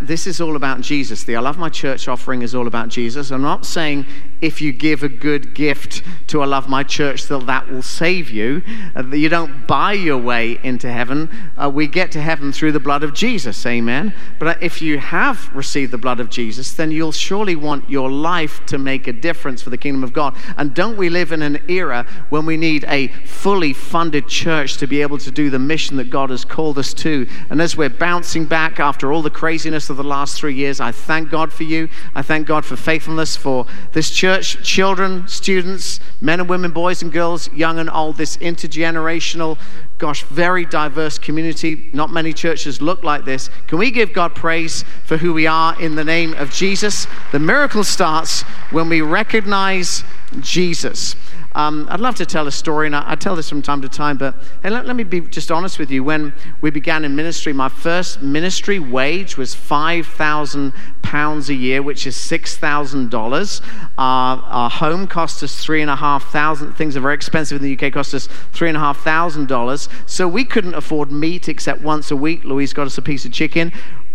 this 0.00 0.26
is 0.26 0.40
all 0.40 0.56
about 0.56 0.80
Jesus. 0.80 1.24
The 1.24 1.36
I 1.36 1.40
Love 1.40 1.58
My 1.58 1.68
Church 1.68 2.08
offering 2.08 2.42
is 2.42 2.54
all 2.54 2.66
about 2.66 2.88
Jesus. 2.88 3.30
I'm 3.30 3.42
not 3.42 3.66
saying 3.66 4.06
if 4.40 4.60
you 4.62 4.72
give 4.72 5.02
a 5.02 5.08
good 5.08 5.54
gift 5.54 6.02
to 6.28 6.40
I 6.40 6.46
Love 6.46 6.68
My 6.68 6.82
Church 6.82 7.24
that 7.24 7.46
that 7.46 7.70
will 7.70 7.82
save 7.82 8.30
you. 8.30 8.62
Uh, 8.96 9.06
you 9.08 9.28
don't 9.28 9.66
buy 9.66 9.92
your 9.92 10.16
way 10.18 10.58
into 10.62 10.90
heaven. 10.90 11.30
Uh, 11.56 11.70
we 11.72 11.86
get 11.86 12.12
to 12.12 12.20
heaven 12.20 12.52
through 12.52 12.72
the 12.72 12.80
blood 12.80 13.02
of 13.02 13.12
Jesus. 13.12 13.66
Amen. 13.66 14.14
But 14.38 14.48
uh, 14.48 14.54
if 14.62 14.80
you 14.80 14.98
have 14.98 15.54
received 15.54 15.92
the 15.92 15.98
blood 15.98 16.20
of 16.20 16.30
Jesus, 16.30 16.72
then 16.72 16.90
you'll 16.90 17.12
surely 17.12 17.56
want 17.56 17.88
your 17.90 18.10
life 18.10 18.64
to 18.66 18.78
make 18.78 19.06
a 19.06 19.12
difference 19.12 19.60
for 19.60 19.70
the 19.70 19.78
kingdom 19.78 20.02
of 20.02 20.12
God. 20.12 20.34
And 20.56 20.74
don't 20.74 20.96
we 20.96 21.10
live 21.10 21.32
in 21.32 21.42
an 21.42 21.60
era 21.68 22.06
when 22.30 22.46
we 22.46 22.56
need 22.56 22.84
a 22.88 23.08
fully 23.26 23.72
funded 23.72 24.28
church 24.28 24.78
to 24.78 24.86
be 24.86 25.02
able 25.02 25.18
to 25.18 25.30
do 25.30 25.50
the 25.50 25.58
mission 25.58 25.96
that 25.98 26.08
God 26.08 26.30
has 26.30 26.44
called 26.44 26.78
us 26.78 26.94
to? 26.94 27.28
And 27.50 27.60
as 27.60 27.76
we're 27.76 27.90
bouncing 27.90 28.46
back 28.46 28.80
after 28.80 29.12
all 29.12 29.20
the 29.20 29.30
craziness 29.30 29.89
of 29.90 29.96
the 29.96 30.04
last 30.04 30.38
three 30.38 30.54
years. 30.54 30.80
I 30.80 30.92
thank 30.92 31.30
God 31.30 31.52
for 31.52 31.64
you. 31.64 31.88
I 32.14 32.22
thank 32.22 32.46
God 32.46 32.64
for 32.64 32.76
faithfulness 32.76 33.36
for 33.36 33.66
this 33.92 34.10
church, 34.10 34.62
children, 34.64 35.28
students, 35.28 36.00
men 36.20 36.40
and 36.40 36.48
women, 36.48 36.70
boys 36.70 37.02
and 37.02 37.12
girls, 37.12 37.52
young 37.52 37.78
and 37.78 37.90
old, 37.90 38.16
this 38.16 38.36
intergenerational, 38.38 39.58
gosh, 39.98 40.22
very 40.24 40.64
diverse 40.64 41.18
community. 41.18 41.90
Not 41.92 42.10
many 42.10 42.32
churches 42.32 42.80
look 42.80 43.02
like 43.02 43.24
this. 43.24 43.50
Can 43.66 43.78
we 43.78 43.90
give 43.90 44.12
God 44.12 44.34
praise 44.34 44.84
for 45.04 45.16
who 45.18 45.34
we 45.34 45.46
are 45.46 45.80
in 45.80 45.96
the 45.96 46.04
name 46.04 46.32
of 46.34 46.50
Jesus? 46.50 47.06
The 47.32 47.38
miracle 47.38 47.84
starts 47.84 48.42
when 48.70 48.88
we 48.88 49.02
recognize 49.02 50.04
Jesus. 50.40 51.16
Um, 51.54 51.86
I'd 51.90 52.00
love 52.00 52.14
to 52.16 52.26
tell 52.26 52.46
a 52.46 52.52
story, 52.52 52.86
and 52.86 52.94
I, 52.94 53.12
I, 53.12 53.14
tell 53.16 53.34
this 53.34 53.48
from 53.48 53.62
time 53.62 53.82
to 53.82 53.88
time, 53.88 54.16
but 54.16 54.34
hey, 54.62 54.70
let, 54.70 54.86
let, 54.86 54.94
me 54.94 55.02
be 55.02 55.20
just 55.20 55.50
honest 55.50 55.78
with 55.78 55.90
you. 55.90 56.04
When 56.04 56.32
we 56.60 56.70
began 56.70 57.04
in 57.04 57.16
ministry, 57.16 57.52
my 57.52 57.68
first 57.68 58.22
ministry 58.22 58.78
wage 58.78 59.36
was 59.36 59.54
£5,000 59.54 61.48
a 61.48 61.54
year, 61.54 61.82
which 61.82 62.06
is 62.06 62.16
$6,000. 62.16 63.60
Uh, 63.62 63.98
our 63.98 64.70
home 64.70 65.06
cost 65.06 65.42
us 65.42 65.64
3,500. 65.64 66.76
Things 66.76 66.96
are 66.96 67.00
very 67.00 67.14
expensive 67.14 67.62
in 67.62 67.76
the 67.76 67.86
UK, 67.86 67.92
cost 67.92 68.14
us 68.14 68.28
$3,500. 68.52 69.88
So 70.06 70.28
we 70.28 70.44
couldn't 70.44 70.74
afford 70.74 71.10
meat 71.10 71.48
except 71.48 71.82
once 71.82 72.10
a 72.10 72.16
week. 72.16 72.44
Louise 72.44 72.72
got 72.72 72.86
us 72.86 72.96
a 72.96 73.02
piece 73.02 73.24
of 73.24 73.32
chicken 73.32 73.72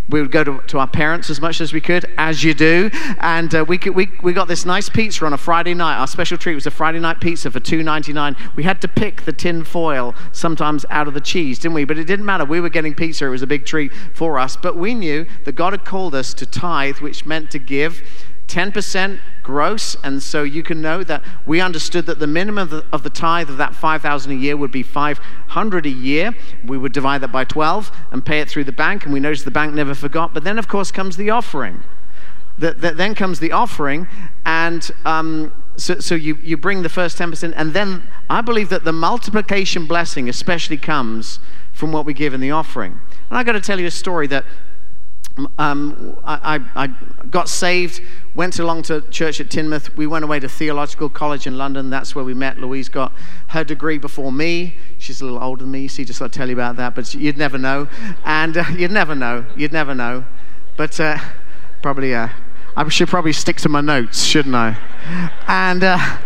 we 0.09 0.21
would 0.21 0.31
go 0.31 0.43
to, 0.43 0.61
to 0.67 0.79
our 0.79 0.87
parents 0.87 1.29
as 1.29 1.41
much 1.41 1.61
as 1.61 1.73
we 1.73 1.81
could, 1.81 2.05
as 2.17 2.43
you 2.43 2.53
do. 2.53 2.89
And 3.19 3.53
uh, 3.53 3.65
we, 3.67 3.77
could, 3.77 3.95
we, 3.95 4.09
we 4.21 4.33
got 4.33 4.47
this 4.47 4.65
nice 4.65 4.89
pizza 4.89 5.25
on 5.25 5.33
a 5.33 5.37
Friday 5.37 5.73
night. 5.73 5.97
Our 5.97 6.07
special 6.07 6.37
treat 6.37 6.55
was 6.55 6.67
a 6.67 6.71
Friday 6.71 6.99
night 6.99 7.19
pizza 7.19 7.49
for 7.49 7.59
$2.99. 7.59 8.55
We 8.55 8.63
had 8.63 8.81
to 8.81 8.87
pick 8.87 9.23
the 9.23 9.33
tin 9.33 9.63
foil 9.63 10.13
sometimes 10.31 10.85
out 10.89 11.07
of 11.07 11.13
the 11.13 11.21
cheese, 11.21 11.59
didn't 11.59 11.75
we? 11.75 11.85
But 11.85 11.97
it 11.97 12.05
didn't 12.05 12.25
matter. 12.25 12.45
We 12.45 12.59
were 12.59 12.69
getting 12.69 12.93
pizza. 12.93 13.25
It 13.25 13.29
was 13.29 13.41
a 13.41 13.47
big 13.47 13.65
treat 13.65 13.91
for 14.13 14.37
us. 14.37 14.55
But 14.55 14.75
we 14.77 14.93
knew 14.93 15.25
that 15.45 15.53
God 15.53 15.73
had 15.73 15.85
called 15.85 16.13
us 16.13 16.33
to 16.35 16.45
tithe, 16.45 16.97
which 16.97 17.25
meant 17.25 17.49
to 17.51 17.59
give 17.59 18.01
10% 18.47 19.19
gross. 19.45 19.95
And 20.03 20.21
so 20.21 20.43
you 20.43 20.63
can 20.63 20.81
know 20.81 21.03
that 21.03 21.23
we 21.45 21.61
understood 21.61 22.07
that 22.07 22.19
the 22.19 22.27
minimum 22.27 22.63
of 22.63 22.69
the, 22.71 22.85
of 22.91 23.03
the 23.03 23.09
tithe 23.09 23.49
of 23.49 23.57
that 23.57 23.75
5,000 23.75 24.31
a 24.31 24.35
year 24.35 24.57
would 24.57 24.71
be 24.71 24.83
500 24.83 25.85
a 25.85 25.89
year. 25.89 26.35
We 26.65 26.77
would 26.77 26.91
divide 26.91 27.21
that 27.21 27.31
by 27.31 27.45
12 27.45 27.91
and 28.11 28.25
pay 28.25 28.41
it 28.41 28.49
through 28.49 28.65
the 28.65 28.73
bank. 28.73 29.05
And 29.05 29.13
we 29.13 29.19
noticed 29.19 29.45
the 29.45 29.51
bank 29.51 29.73
never 29.73 29.93
forgot. 29.93 30.33
But 30.33 30.43
then, 30.43 30.59
of 30.59 30.67
course, 30.67 30.91
comes 30.91 31.15
the 31.15 31.29
offering. 31.29 31.83
That, 32.57 32.81
then 32.81 33.15
comes 33.15 33.39
the 33.39 33.51
offering. 33.51 34.07
And 34.45 34.89
um, 35.05 35.53
so, 35.77 35.99
so 35.99 36.15
you, 36.15 36.37
you 36.41 36.57
bring 36.57 36.81
the 36.81 36.89
first 36.89 37.17
10%. 37.17 37.53
And 37.55 37.73
then 37.73 38.03
I 38.29 38.41
believe 38.41 38.69
that 38.69 38.83
the 38.83 38.93
multiplication 38.93 39.85
blessing 39.85 40.27
especially 40.27 40.77
comes 40.77 41.39
from 41.71 41.91
what 41.91 42.05
we 42.05 42.13
give 42.13 42.33
in 42.33 42.41
the 42.41 42.51
offering. 42.51 42.99
And 43.29 43.37
I've 43.37 43.45
got 43.45 43.53
to 43.53 43.61
tell 43.61 43.79
you 43.79 43.85
a 43.85 43.91
story 43.91 44.27
that 44.27 44.45
um, 45.57 46.17
I, 46.23 46.61
I, 46.75 46.87
got 47.29 47.49
saved, 47.49 48.01
went 48.35 48.57
along 48.59 48.83
to 48.83 49.01
church 49.01 49.41
at 49.41 49.49
Teignmouth. 49.49 49.95
We 49.97 50.07
went 50.07 50.23
away 50.23 50.39
to 50.39 50.47
theological 50.47 51.09
college 51.09 51.45
in 51.45 51.57
London. 51.57 51.89
That's 51.89 52.15
where 52.15 52.23
we 52.23 52.33
met. 52.33 52.57
Louise 52.59 52.87
got 52.87 53.11
her 53.47 53.63
degree 53.63 53.97
before 53.97 54.31
me. 54.31 54.75
She's 54.97 55.19
a 55.19 55.25
little 55.25 55.43
older 55.43 55.63
than 55.63 55.71
me, 55.71 55.87
so 55.89 56.03
just 56.03 56.21
I'll 56.21 56.29
tell 56.29 56.47
you 56.47 56.53
about 56.53 56.77
that. 56.77 56.95
But 56.95 57.13
you'd 57.13 57.37
never 57.37 57.57
know, 57.57 57.89
and 58.23 58.57
uh, 58.57 58.63
you'd 58.77 58.91
never 58.91 59.13
know. 59.13 59.45
You'd 59.57 59.73
never 59.73 59.93
know. 59.93 60.25
But 60.77 60.99
uh, 60.99 61.17
probably, 61.81 62.15
uh, 62.15 62.29
I 62.77 62.87
should 62.89 63.09
probably 63.09 63.33
stick 63.33 63.57
to 63.57 63.69
my 63.69 63.81
notes, 63.81 64.23
shouldn't 64.23 64.55
I? 64.55 64.77
And 65.47 65.83
uh, 65.83 66.17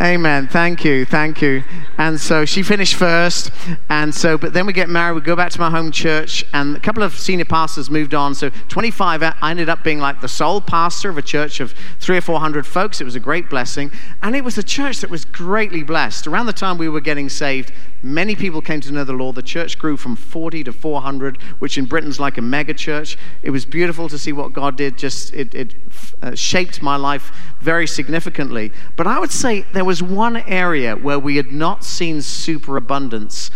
amen. 0.00 0.46
Thank 0.48 0.84
you. 0.84 1.04
Thank 1.04 1.42
you. 1.42 1.64
And 1.98 2.20
so 2.20 2.44
she 2.44 2.62
finished 2.62 2.94
first. 2.94 3.50
And 3.88 4.14
so, 4.14 4.38
but 4.38 4.52
then 4.52 4.66
we 4.66 4.72
get 4.72 4.88
married. 4.88 5.14
We 5.14 5.20
go 5.20 5.34
back 5.34 5.50
to 5.50 5.60
my 5.60 5.70
home 5.70 5.90
church. 5.90 6.44
And 6.52 6.76
a 6.76 6.80
couple 6.80 7.02
of 7.02 7.18
senior 7.18 7.44
pastors 7.44 7.90
moved 7.90 8.14
on. 8.14 8.36
So 8.36 8.50
25, 8.68 9.22
I 9.22 9.34
ended 9.50 9.68
up 9.68 9.82
being 9.82 9.98
like 9.98 10.20
the 10.20 10.28
sole 10.28 10.60
pastor 10.60 11.08
of 11.08 11.18
a 11.18 11.22
church 11.22 11.58
of 11.58 11.74
three 11.98 12.16
or 12.16 12.20
400 12.20 12.64
folks. 12.66 13.00
It 13.00 13.04
was 13.04 13.16
a 13.16 13.20
great 13.20 13.50
blessing. 13.50 13.90
And 14.22 14.36
it 14.36 14.44
was 14.44 14.56
a 14.56 14.62
church 14.62 14.98
that 15.00 15.10
was 15.10 15.24
greatly 15.24 15.82
blessed. 15.82 16.28
Around 16.28 16.46
the 16.46 16.52
time 16.52 16.78
we 16.78 16.88
were 16.88 17.00
getting 17.00 17.28
saved, 17.28 17.72
many 18.02 18.36
people 18.36 18.62
came 18.62 18.80
to 18.82 18.92
know 18.92 19.02
the 19.02 19.12
Lord. 19.12 19.34
The 19.34 19.42
church 19.42 19.78
grew 19.78 19.96
from 19.96 20.14
40 20.14 20.64
to 20.64 20.72
400, 20.72 21.42
which 21.58 21.76
in 21.76 21.86
Britain's 21.86 22.20
like 22.20 22.38
a 22.38 22.42
mega 22.42 22.74
church. 22.74 23.18
It 23.42 23.50
was 23.50 23.64
beautiful 23.64 24.08
to 24.08 24.18
see 24.18 24.32
what 24.32 24.52
God 24.52 24.76
did. 24.76 24.96
Just, 24.96 25.34
it, 25.34 25.54
it 25.54 25.74
uh, 26.22 26.36
shaped 26.36 26.80
my 26.82 26.94
life 26.94 27.32
very 27.60 27.88
significantly. 27.88 28.27
But 28.96 29.06
I 29.06 29.18
would 29.18 29.32
say 29.32 29.64
there 29.72 29.84
was 29.84 30.02
one 30.02 30.36
area 30.36 30.96
where 30.96 31.18
we 31.18 31.36
had 31.36 31.52
not 31.52 31.84
seen 31.84 32.22
superabundance. 32.22 33.50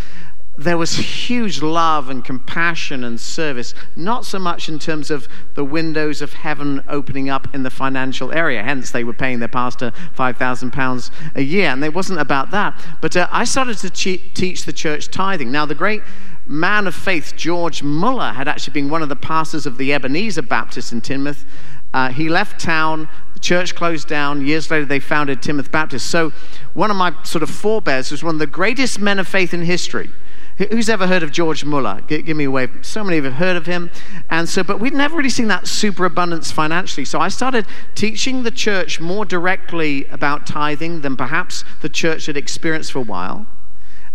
There 0.59 0.76
was 0.76 0.95
huge 0.97 1.62
love 1.62 2.11
and 2.11 2.23
compassion 2.23 3.05
and 3.05 3.19
service, 3.19 3.75
not 3.97 4.26
so 4.26 4.38
much 4.38 4.69
in 4.69 4.79
terms 4.79 5.11
of 5.11 5.26
the 5.55 5.64
windows 5.64 6.21
of 6.21 6.35
heaven 6.35 6.85
opening 6.88 7.31
up 7.31 7.55
in 7.55 7.62
the 7.62 7.71
financial 7.71 8.33
area. 8.33 8.62
Hence, 8.62 8.91
they 8.91 9.02
were 9.02 9.14
paying 9.14 9.38
their 9.38 9.49
pastor 9.49 9.93
£5,000 10.14 11.11
a 11.35 11.43
year. 11.43 11.71
And 11.71 11.83
it 11.83 11.95
wasn't 11.95 12.21
about 12.21 12.50
that. 12.50 12.79
But 13.00 13.17
uh, 13.17 13.29
I 13.31 13.45
started 13.45 13.79
to 13.79 13.91
teach 13.91 14.64
the 14.67 14.75
church 14.75 15.11
tithing. 15.11 15.50
Now, 15.50 15.64
the 15.64 15.75
great 15.75 16.02
man 16.47 16.87
of 16.87 16.95
faith, 16.95 17.35
George 17.35 17.83
Muller, 17.83 18.33
had 18.33 18.47
actually 18.47 18.75
been 18.75 18.91
one 18.91 19.02
of 19.02 19.09
the 19.09 19.17
pastors 19.17 19.64
of 19.64 19.79
the 19.79 19.93
Ebenezer 19.95 20.43
Baptist 20.43 20.93
in 20.93 21.00
Teignmouth. 21.00 21.45
Uh, 21.95 22.11
he 22.11 22.29
left 22.29 22.61
town, 22.61 23.09
church 23.42 23.75
closed 23.75 24.08
down. 24.08 24.46
Years 24.46 24.70
later, 24.70 24.87
they 24.87 25.00
founded 25.00 25.42
Teignmouth 25.42 25.70
Baptist. 25.70 26.08
So, 26.11 26.32
one 26.72 26.90
of 26.90 26.96
my 26.96 27.14
sort 27.25 27.42
of 27.42 27.50
forebears 27.50 28.11
was 28.11 28.25
one 28.25 28.37
of 28.37 28.38
the 28.38 28.46
greatest 28.46 28.99
men 28.99 29.18
of 29.18 29.28
faith 29.28 29.52
in 29.52 29.62
history. 29.62 30.11
Who's 30.70 30.88
ever 30.88 31.06
heard 31.06 31.22
of 31.22 31.32
George 31.32 31.64
Muller? 31.64 32.02
Give, 32.06 32.25
give 32.25 32.37
me 32.37 32.44
a 32.44 32.50
wave. 32.50 32.70
So 32.82 33.02
many 33.02 33.18
of 33.18 33.25
you 33.25 33.30
have 33.30 33.38
heard 33.38 33.56
of 33.56 33.66
him. 33.66 33.90
And 34.30 34.49
so, 34.49 34.62
but 34.62 34.80
we'd 34.80 34.92
never 34.92 35.16
really 35.16 35.31
seen 35.31 35.48
that 35.48 35.66
superabundance 35.66 36.52
financially. 36.52 37.05
So 37.05 37.20
I 37.20 37.28
started 37.28 37.66
teaching 37.94 38.42
the 38.42 38.50
church 38.50 39.00
more 39.00 39.24
directly 39.24 40.05
about 40.07 40.46
tithing 40.46 41.00
than 41.00 41.16
perhaps 41.16 41.64
the 41.81 41.88
church 41.88 42.26
had 42.26 42.37
experienced 42.37 42.92
for 42.92 42.98
a 42.98 43.02
while. 43.02 43.46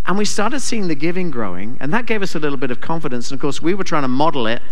And 0.06 0.16
we 0.16 0.24
started 0.24 0.60
seeing 0.60 0.88
the 0.88 0.94
giving 0.94 1.30
growing, 1.30 1.76
and 1.80 1.92
that 1.92 2.06
gave 2.06 2.22
us 2.22 2.34
a 2.34 2.38
little 2.38 2.56
bit 2.56 2.70
of 2.70 2.80
confidence. 2.80 3.30
And 3.30 3.36
of 3.36 3.42
course, 3.42 3.60
we 3.60 3.74
were 3.74 3.84
trying 3.84 4.02
to 4.02 4.08
model 4.08 4.46
it. 4.46 4.62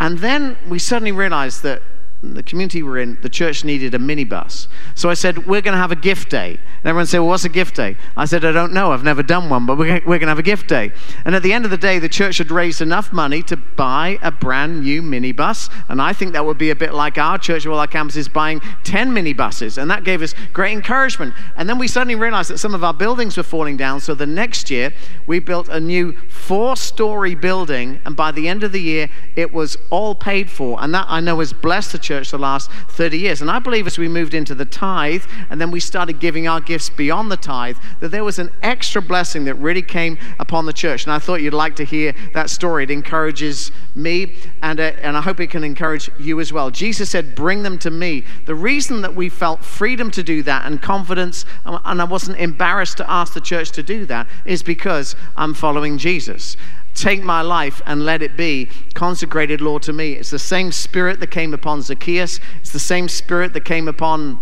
And 0.00 0.18
then 0.18 0.58
we 0.68 0.78
suddenly 0.78 1.12
realized 1.12 1.62
that 1.62 1.80
the 2.22 2.42
community 2.42 2.84
we're 2.84 2.98
in, 2.98 3.18
the 3.20 3.28
church 3.28 3.64
needed 3.64 3.94
a 3.94 3.98
minibus. 3.98 4.68
So 4.94 5.10
I 5.10 5.14
said, 5.14 5.44
We're 5.46 5.60
going 5.60 5.72
to 5.72 5.78
have 5.78 5.90
a 5.90 5.96
gift 5.96 6.30
day. 6.30 6.52
And 6.52 6.86
everyone 6.86 7.06
said, 7.06 7.18
Well, 7.18 7.28
what's 7.28 7.44
a 7.44 7.48
gift 7.48 7.74
day? 7.74 7.96
I 8.16 8.26
said, 8.26 8.44
I 8.44 8.52
don't 8.52 8.72
know. 8.72 8.92
I've 8.92 9.02
never 9.02 9.24
done 9.24 9.50
one, 9.50 9.66
but 9.66 9.76
we're, 9.76 9.98
going 10.00 10.20
to 10.20 10.26
have 10.28 10.38
a 10.38 10.42
gift 10.42 10.68
day. 10.68 10.92
And 11.24 11.34
at 11.34 11.42
the 11.42 11.52
end 11.52 11.64
of 11.64 11.72
the 11.72 11.76
day, 11.76 11.98
the 11.98 12.08
church 12.08 12.38
had 12.38 12.52
raised 12.52 12.80
enough 12.80 13.12
money 13.12 13.42
to 13.44 13.56
buy 13.56 14.18
a 14.22 14.30
brand 14.30 14.82
new 14.82 15.02
minibus. 15.02 15.68
And 15.88 16.00
I 16.00 16.12
think 16.12 16.32
that 16.34 16.46
would 16.46 16.58
be 16.58 16.70
a 16.70 16.76
bit 16.76 16.94
like 16.94 17.18
our 17.18 17.38
church, 17.38 17.66
well, 17.66 17.80
our 17.80 17.88
campus 17.88 18.14
is 18.14 18.28
buying 18.28 18.60
10 18.84 19.10
minibuses. 19.10 19.76
And 19.76 19.90
that 19.90 20.04
gave 20.04 20.22
us 20.22 20.32
great 20.52 20.72
encouragement. 20.72 21.34
And 21.56 21.68
then 21.68 21.78
we 21.78 21.88
suddenly 21.88 22.14
realized 22.14 22.50
that 22.50 22.58
some 22.58 22.74
of 22.74 22.84
our 22.84 22.94
buildings 22.94 23.36
were 23.36 23.42
falling 23.42 23.76
down. 23.76 23.98
So 23.98 24.14
the 24.14 24.26
next 24.26 24.70
year, 24.70 24.92
we 25.26 25.40
built 25.40 25.68
a 25.68 25.80
new 25.80 26.12
four 26.28 26.76
story 26.76 27.34
building. 27.34 28.00
And 28.04 28.14
by 28.14 28.30
the 28.30 28.46
end 28.46 28.62
of 28.62 28.70
the 28.70 28.80
year, 28.80 29.08
it 29.34 29.52
was 29.52 29.76
all 29.90 30.14
paid 30.14 30.48
for. 30.48 30.80
And 30.80 30.94
that 30.94 31.06
I 31.08 31.18
know 31.18 31.40
has 31.40 31.52
blessed 31.52 31.90
the 31.90 31.98
church 31.98 32.11
church 32.12 32.30
the 32.30 32.38
last 32.38 32.70
30 32.90 33.18
years. 33.18 33.40
And 33.40 33.50
I 33.50 33.58
believe 33.58 33.86
as 33.86 33.96
we 33.96 34.06
moved 34.06 34.34
into 34.34 34.54
the 34.54 34.66
tithe 34.66 35.24
and 35.48 35.58
then 35.58 35.70
we 35.70 35.80
started 35.80 36.20
giving 36.20 36.46
our 36.46 36.60
gifts 36.60 36.90
beyond 36.90 37.30
the 37.30 37.38
tithe, 37.38 37.78
that 38.00 38.10
there 38.10 38.22
was 38.22 38.38
an 38.38 38.50
extra 38.62 39.00
blessing 39.00 39.44
that 39.44 39.54
really 39.54 39.80
came 39.80 40.18
upon 40.38 40.66
the 40.66 40.74
church. 40.74 41.04
And 41.04 41.12
I 41.12 41.18
thought 41.18 41.40
you'd 41.40 41.54
like 41.54 41.76
to 41.76 41.84
hear 41.84 42.14
that 42.34 42.50
story. 42.50 42.84
It 42.84 42.90
encourages 42.90 43.72
me, 43.94 44.36
and, 44.62 44.78
uh, 44.78 44.92
and 45.00 45.16
I 45.16 45.22
hope 45.22 45.40
it 45.40 45.48
can 45.48 45.64
encourage 45.64 46.10
you 46.18 46.38
as 46.40 46.52
well. 46.52 46.70
Jesus 46.70 47.08
said, 47.08 47.34
Bring 47.34 47.62
them 47.62 47.78
to 47.78 47.90
me. 47.90 48.24
The 48.44 48.54
reason 48.54 49.00
that 49.02 49.14
we 49.14 49.30
felt 49.30 49.64
freedom 49.64 50.10
to 50.10 50.22
do 50.22 50.42
that 50.42 50.66
and 50.66 50.82
confidence, 50.82 51.46
and 51.64 52.02
I 52.02 52.04
wasn't 52.04 52.38
embarrassed 52.38 52.98
to 52.98 53.10
ask 53.10 53.32
the 53.32 53.40
church 53.40 53.70
to 53.72 53.82
do 53.82 54.04
that, 54.06 54.26
is 54.44 54.62
because 54.62 55.16
I'm 55.36 55.54
following 55.54 55.96
Jesus. 55.96 56.56
Take 56.94 57.22
my 57.22 57.40
life 57.40 57.80
and 57.86 58.04
let 58.04 58.22
it 58.22 58.36
be 58.36 58.66
consecrated, 58.94 59.60
Lord, 59.60 59.82
to 59.84 59.92
me. 59.92 60.12
It's 60.12 60.30
the 60.30 60.38
same 60.38 60.72
spirit 60.72 61.20
that 61.20 61.30
came 61.30 61.54
upon 61.54 61.82
Zacchaeus, 61.82 62.40
it's 62.60 62.72
the 62.72 62.78
same 62.78 63.08
spirit 63.08 63.52
that 63.54 63.64
came 63.64 63.88
upon 63.88 64.40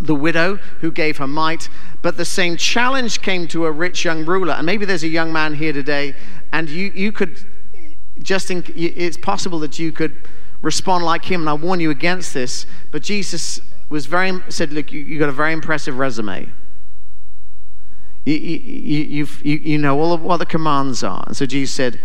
the 0.00 0.14
widow 0.14 0.56
who 0.80 0.92
gave 0.92 1.18
her 1.18 1.26
mite, 1.26 1.68
but 2.02 2.16
the 2.16 2.24
same 2.24 2.56
challenge 2.56 3.20
came 3.20 3.48
to 3.48 3.66
a 3.66 3.72
rich 3.72 4.04
young 4.04 4.24
ruler. 4.24 4.54
And 4.54 4.64
maybe 4.64 4.84
there's 4.84 5.02
a 5.02 5.08
young 5.08 5.32
man 5.32 5.54
here 5.54 5.72
today, 5.72 6.14
and 6.52 6.68
you, 6.68 6.92
you 6.94 7.12
could 7.12 7.44
just, 8.22 8.50
in, 8.50 8.64
it's 8.74 9.16
possible 9.16 9.58
that 9.60 9.78
you 9.78 9.92
could 9.92 10.28
respond 10.62 11.04
like 11.04 11.24
him, 11.24 11.40
and 11.40 11.50
I 11.50 11.54
warn 11.54 11.80
you 11.80 11.90
against 11.90 12.34
this, 12.34 12.66
but 12.90 13.02
Jesus 13.02 13.60
was 13.88 14.06
very, 14.06 14.40
said, 14.48 14.72
Look, 14.72 14.92
you, 14.92 15.00
you 15.00 15.18
got 15.18 15.28
a 15.28 15.32
very 15.32 15.52
impressive 15.52 15.98
resume. 15.98 16.52
You, 18.28 18.36
you, 18.36 19.26
you, 19.42 19.56
you 19.56 19.78
know 19.78 19.98
all 19.98 20.12
of 20.12 20.20
what 20.20 20.36
the 20.36 20.46
commands 20.46 21.02
are. 21.02 21.24
And 21.26 21.36
so 21.36 21.46
Jesus 21.46 21.74
said, 21.74 21.98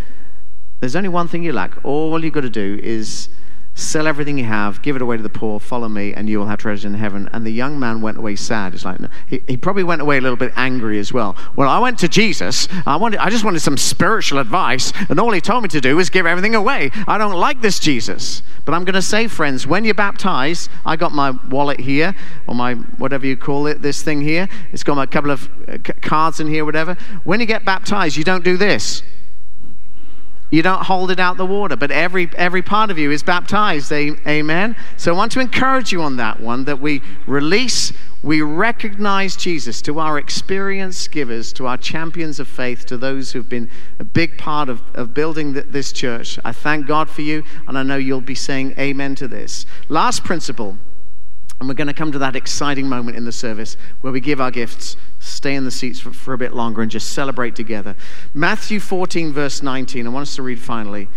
There's 0.80 0.96
only 0.96 1.10
one 1.10 1.28
thing 1.28 1.42
you 1.42 1.52
lack. 1.52 1.84
All 1.84 2.22
you've 2.24 2.32
got 2.32 2.42
to 2.42 2.50
do 2.50 2.80
is 2.82 3.28
Sell 3.76 4.06
everything 4.06 4.38
you 4.38 4.44
have, 4.44 4.82
give 4.82 4.94
it 4.94 5.02
away 5.02 5.16
to 5.16 5.22
the 5.22 5.28
poor, 5.28 5.58
follow 5.58 5.88
me, 5.88 6.14
and 6.14 6.28
you 6.28 6.38
will 6.38 6.46
have 6.46 6.60
treasure 6.60 6.86
in 6.86 6.94
heaven. 6.94 7.28
And 7.32 7.44
the 7.44 7.50
young 7.50 7.76
man 7.76 8.00
went 8.00 8.16
away 8.16 8.36
sad. 8.36 8.72
It's 8.72 8.84
like, 8.84 9.00
he, 9.26 9.42
he 9.48 9.56
probably 9.56 9.82
went 9.82 10.00
away 10.00 10.18
a 10.18 10.20
little 10.20 10.36
bit 10.36 10.52
angry 10.54 11.00
as 11.00 11.12
well. 11.12 11.36
Well, 11.56 11.68
I 11.68 11.80
went 11.80 11.98
to 11.98 12.08
Jesus. 12.08 12.68
I, 12.86 12.94
wanted, 12.94 13.18
I 13.18 13.30
just 13.30 13.42
wanted 13.44 13.58
some 13.60 13.76
spiritual 13.76 14.38
advice, 14.38 14.92
and 15.08 15.18
all 15.18 15.32
he 15.32 15.40
told 15.40 15.64
me 15.64 15.68
to 15.70 15.80
do 15.80 15.96
was 15.96 16.08
give 16.08 16.24
everything 16.24 16.54
away. 16.54 16.92
I 17.08 17.18
don't 17.18 17.34
like 17.34 17.62
this 17.62 17.80
Jesus. 17.80 18.42
But 18.64 18.74
I'm 18.74 18.84
going 18.84 18.94
to 18.94 19.02
say, 19.02 19.26
friends, 19.26 19.66
when 19.66 19.84
you're 19.84 19.92
baptized, 19.92 20.70
I 20.86 20.94
got 20.94 21.10
my 21.10 21.32
wallet 21.50 21.80
here, 21.80 22.14
or 22.46 22.54
my 22.54 22.74
whatever 22.74 23.26
you 23.26 23.36
call 23.36 23.66
it, 23.66 23.82
this 23.82 24.02
thing 24.02 24.20
here. 24.20 24.48
It's 24.70 24.84
got 24.84 24.98
a 24.98 25.06
couple 25.08 25.32
of 25.32 25.50
uh, 25.68 25.78
cards 26.00 26.38
in 26.38 26.46
here, 26.46 26.64
whatever. 26.64 26.96
When 27.24 27.40
you 27.40 27.46
get 27.46 27.64
baptized, 27.64 28.16
you 28.16 28.22
don't 28.22 28.44
do 28.44 28.56
this. 28.56 29.02
You 30.54 30.62
don't 30.62 30.84
hold 30.84 31.10
it 31.10 31.18
out 31.18 31.36
the 31.36 31.44
water, 31.44 31.74
but 31.74 31.90
every, 31.90 32.30
every 32.36 32.62
part 32.62 32.92
of 32.92 32.96
you 32.96 33.10
is 33.10 33.24
baptized. 33.24 33.90
Amen. 33.90 34.76
So 34.96 35.12
I 35.12 35.16
want 35.16 35.32
to 35.32 35.40
encourage 35.40 35.90
you 35.90 36.00
on 36.00 36.16
that 36.18 36.38
one 36.38 36.66
that 36.66 36.80
we 36.80 37.02
release, 37.26 37.92
we 38.22 38.40
recognize 38.40 39.34
Jesus 39.34 39.82
to 39.82 39.98
our 39.98 40.16
experienced 40.16 41.10
givers, 41.10 41.52
to 41.54 41.66
our 41.66 41.76
champions 41.76 42.38
of 42.38 42.46
faith, 42.46 42.86
to 42.86 42.96
those 42.96 43.32
who've 43.32 43.48
been 43.48 43.68
a 43.98 44.04
big 44.04 44.38
part 44.38 44.68
of, 44.68 44.80
of 44.94 45.12
building 45.12 45.54
this 45.54 45.90
church. 45.90 46.38
I 46.44 46.52
thank 46.52 46.86
God 46.86 47.10
for 47.10 47.22
you, 47.22 47.42
and 47.66 47.76
I 47.76 47.82
know 47.82 47.96
you'll 47.96 48.20
be 48.20 48.36
saying 48.36 48.74
amen 48.78 49.16
to 49.16 49.26
this. 49.26 49.66
Last 49.88 50.22
principle 50.22 50.78
and 51.60 51.68
we're 51.68 51.74
going 51.74 51.86
to 51.88 51.94
come 51.94 52.12
to 52.12 52.18
that 52.18 52.36
exciting 52.36 52.88
moment 52.88 53.16
in 53.16 53.24
the 53.24 53.32
service 53.32 53.76
where 54.02 54.12
we 54.12 54.20
give 54.20 54.40
our 54.40 54.50
gifts, 54.50 54.96
stay 55.24 55.54
in 55.54 55.64
the 55.64 55.70
seats 55.70 56.00
for, 56.00 56.12
for, 56.12 56.34
a 56.34 56.38
bit 56.38 56.52
longer, 56.52 56.82
and 56.82 56.90
just 56.90 57.10
celebrate 57.10 57.56
together. 57.56 57.96
Matthew 58.32 58.80
14, 58.80 59.32
verse 59.32 59.62
19. 59.62 60.06
I 60.06 60.10
want 60.10 60.22
us 60.22 60.36
to 60.36 60.42
read 60.42 60.58
finally. 60.58 61.08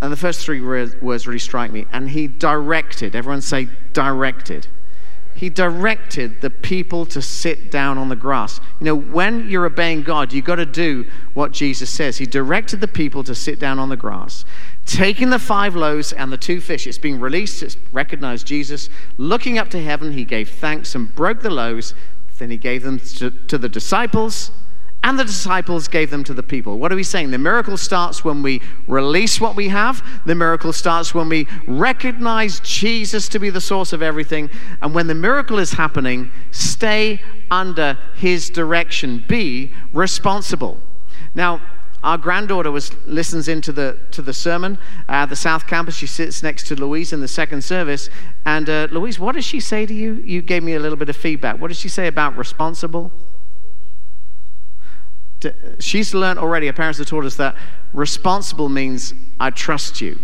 And 0.00 0.12
the 0.12 0.16
first 0.16 0.44
three 0.44 0.60
words 0.60 1.26
really 1.26 1.38
strike 1.38 1.70
me. 1.70 1.86
And 1.92 2.10
he 2.10 2.26
directed, 2.26 3.14
everyone 3.14 3.40
say 3.40 3.68
directed. 3.92 4.66
He 5.34 5.48
directed 5.48 6.40
the 6.40 6.50
people 6.50 7.06
to 7.06 7.22
sit 7.22 7.70
down 7.70 7.98
on 7.98 8.08
the 8.08 8.16
grass. 8.16 8.60
You 8.80 8.86
know, 8.86 8.96
when 8.96 9.48
you're 9.48 9.64
obeying 9.64 10.02
God, 10.02 10.32
you've 10.32 10.44
got 10.44 10.56
to 10.56 10.66
do 10.66 11.08
what 11.34 11.52
Jesus 11.52 11.88
says. 11.88 12.18
He 12.18 12.26
directed 12.26 12.80
the 12.80 12.88
people 12.88 13.24
to 13.24 13.34
sit 13.34 13.58
down 13.58 13.78
on 13.78 13.88
the 13.88 13.96
grass. 13.96 14.44
Taking 14.84 15.30
the 15.30 15.38
five 15.38 15.74
loaves 15.74 16.12
and 16.12 16.32
the 16.32 16.36
two 16.36 16.60
fish, 16.60 16.86
it's 16.86 16.98
being 16.98 17.18
released, 17.18 17.62
it's 17.62 17.76
recognized 17.92 18.46
Jesus. 18.46 18.90
Looking 19.16 19.56
up 19.56 19.70
to 19.70 19.82
heaven, 19.82 20.12
he 20.12 20.24
gave 20.24 20.50
thanks 20.50 20.94
and 20.94 21.14
broke 21.14 21.40
the 21.40 21.50
loaves. 21.50 21.94
Then 22.42 22.50
he 22.50 22.56
gave 22.56 22.82
them 22.82 22.98
to, 22.98 23.30
to 23.30 23.56
the 23.56 23.68
disciples 23.68 24.50
and 25.04 25.16
the 25.16 25.22
disciples 25.24 25.86
gave 25.86 26.10
them 26.10 26.24
to 26.24 26.34
the 26.34 26.42
people. 26.42 26.76
What 26.76 26.90
are 26.90 26.96
we 26.96 27.04
saying? 27.04 27.30
The 27.30 27.38
miracle 27.38 27.76
starts 27.76 28.24
when 28.24 28.42
we 28.42 28.60
release 28.88 29.40
what 29.40 29.54
we 29.54 29.68
have. 29.68 30.04
The 30.26 30.34
miracle 30.34 30.72
starts 30.72 31.14
when 31.14 31.28
we 31.28 31.46
recognize 31.68 32.58
Jesus 32.58 33.28
to 33.28 33.38
be 33.38 33.48
the 33.48 33.60
source 33.60 33.92
of 33.92 34.02
everything. 34.02 34.50
And 34.80 34.92
when 34.92 35.06
the 35.06 35.14
miracle 35.14 35.60
is 35.60 35.74
happening, 35.74 36.32
stay 36.50 37.22
under 37.48 37.96
his 38.16 38.50
direction. 38.50 39.24
Be 39.28 39.72
responsible. 39.92 40.80
Now, 41.36 41.60
our 42.02 42.18
granddaughter 42.18 42.70
was 42.70 42.94
listens 43.06 43.46
into 43.46 43.72
the 43.72 43.98
to 44.10 44.22
the 44.22 44.32
sermon 44.32 44.78
at 45.08 45.26
the 45.26 45.36
South 45.36 45.66
Campus. 45.66 45.94
She 45.94 46.06
sits 46.06 46.42
next 46.42 46.66
to 46.66 46.74
Louise 46.74 47.12
in 47.12 47.20
the 47.20 47.28
second 47.28 47.62
service. 47.62 48.08
And 48.44 48.68
uh, 48.68 48.88
Louise, 48.90 49.18
what 49.18 49.34
does 49.34 49.44
she 49.44 49.60
say 49.60 49.86
to 49.86 49.94
you? 49.94 50.14
You 50.14 50.42
gave 50.42 50.62
me 50.62 50.74
a 50.74 50.80
little 50.80 50.96
bit 50.96 51.08
of 51.08 51.16
feedback. 51.16 51.60
What 51.60 51.68
does 51.68 51.78
she 51.78 51.88
say 51.88 52.08
about 52.08 52.36
responsible? 52.36 53.12
she's 55.78 56.14
learned 56.14 56.38
already, 56.38 56.66
her 56.66 56.72
parents 56.72 56.98
have 56.98 57.06
taught 57.08 57.24
us 57.24 57.36
that 57.36 57.56
responsible 57.92 58.68
means 58.68 59.14
I 59.40 59.50
trust 59.50 60.00
you. 60.00 60.18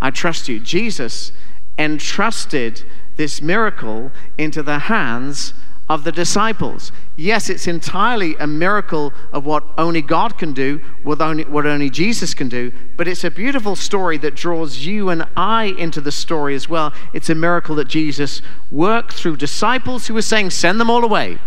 I 0.00 0.10
trust 0.10 0.48
you. 0.48 0.60
Jesus 0.60 1.32
entrusted 1.78 2.84
this 3.16 3.40
miracle 3.40 4.10
into 4.36 4.62
the 4.62 4.80
hands 4.80 5.54
of 5.88 6.04
the 6.04 6.12
disciples. 6.12 6.92
Yes, 7.16 7.50
it's 7.50 7.66
entirely 7.66 8.36
a 8.36 8.46
miracle 8.46 9.12
of 9.32 9.44
what 9.44 9.64
only 9.76 10.00
God 10.00 10.38
can 10.38 10.52
do, 10.52 10.80
what 11.02 11.20
only, 11.20 11.44
what 11.44 11.66
only 11.66 11.90
Jesus 11.90 12.34
can 12.34 12.48
do, 12.48 12.72
but 12.96 13.08
it's 13.08 13.24
a 13.24 13.30
beautiful 13.30 13.76
story 13.76 14.16
that 14.18 14.34
draws 14.34 14.86
you 14.86 15.10
and 15.10 15.26
I 15.36 15.64
into 15.64 16.00
the 16.00 16.12
story 16.12 16.54
as 16.54 16.68
well. 16.68 16.92
It's 17.12 17.28
a 17.28 17.34
miracle 17.34 17.74
that 17.76 17.88
Jesus 17.88 18.42
worked 18.70 19.12
through 19.12 19.36
disciples 19.36 20.06
who 20.06 20.14
were 20.14 20.22
saying, 20.22 20.50
Send 20.50 20.80
them 20.80 20.88
all 20.88 21.04
away. 21.04 21.38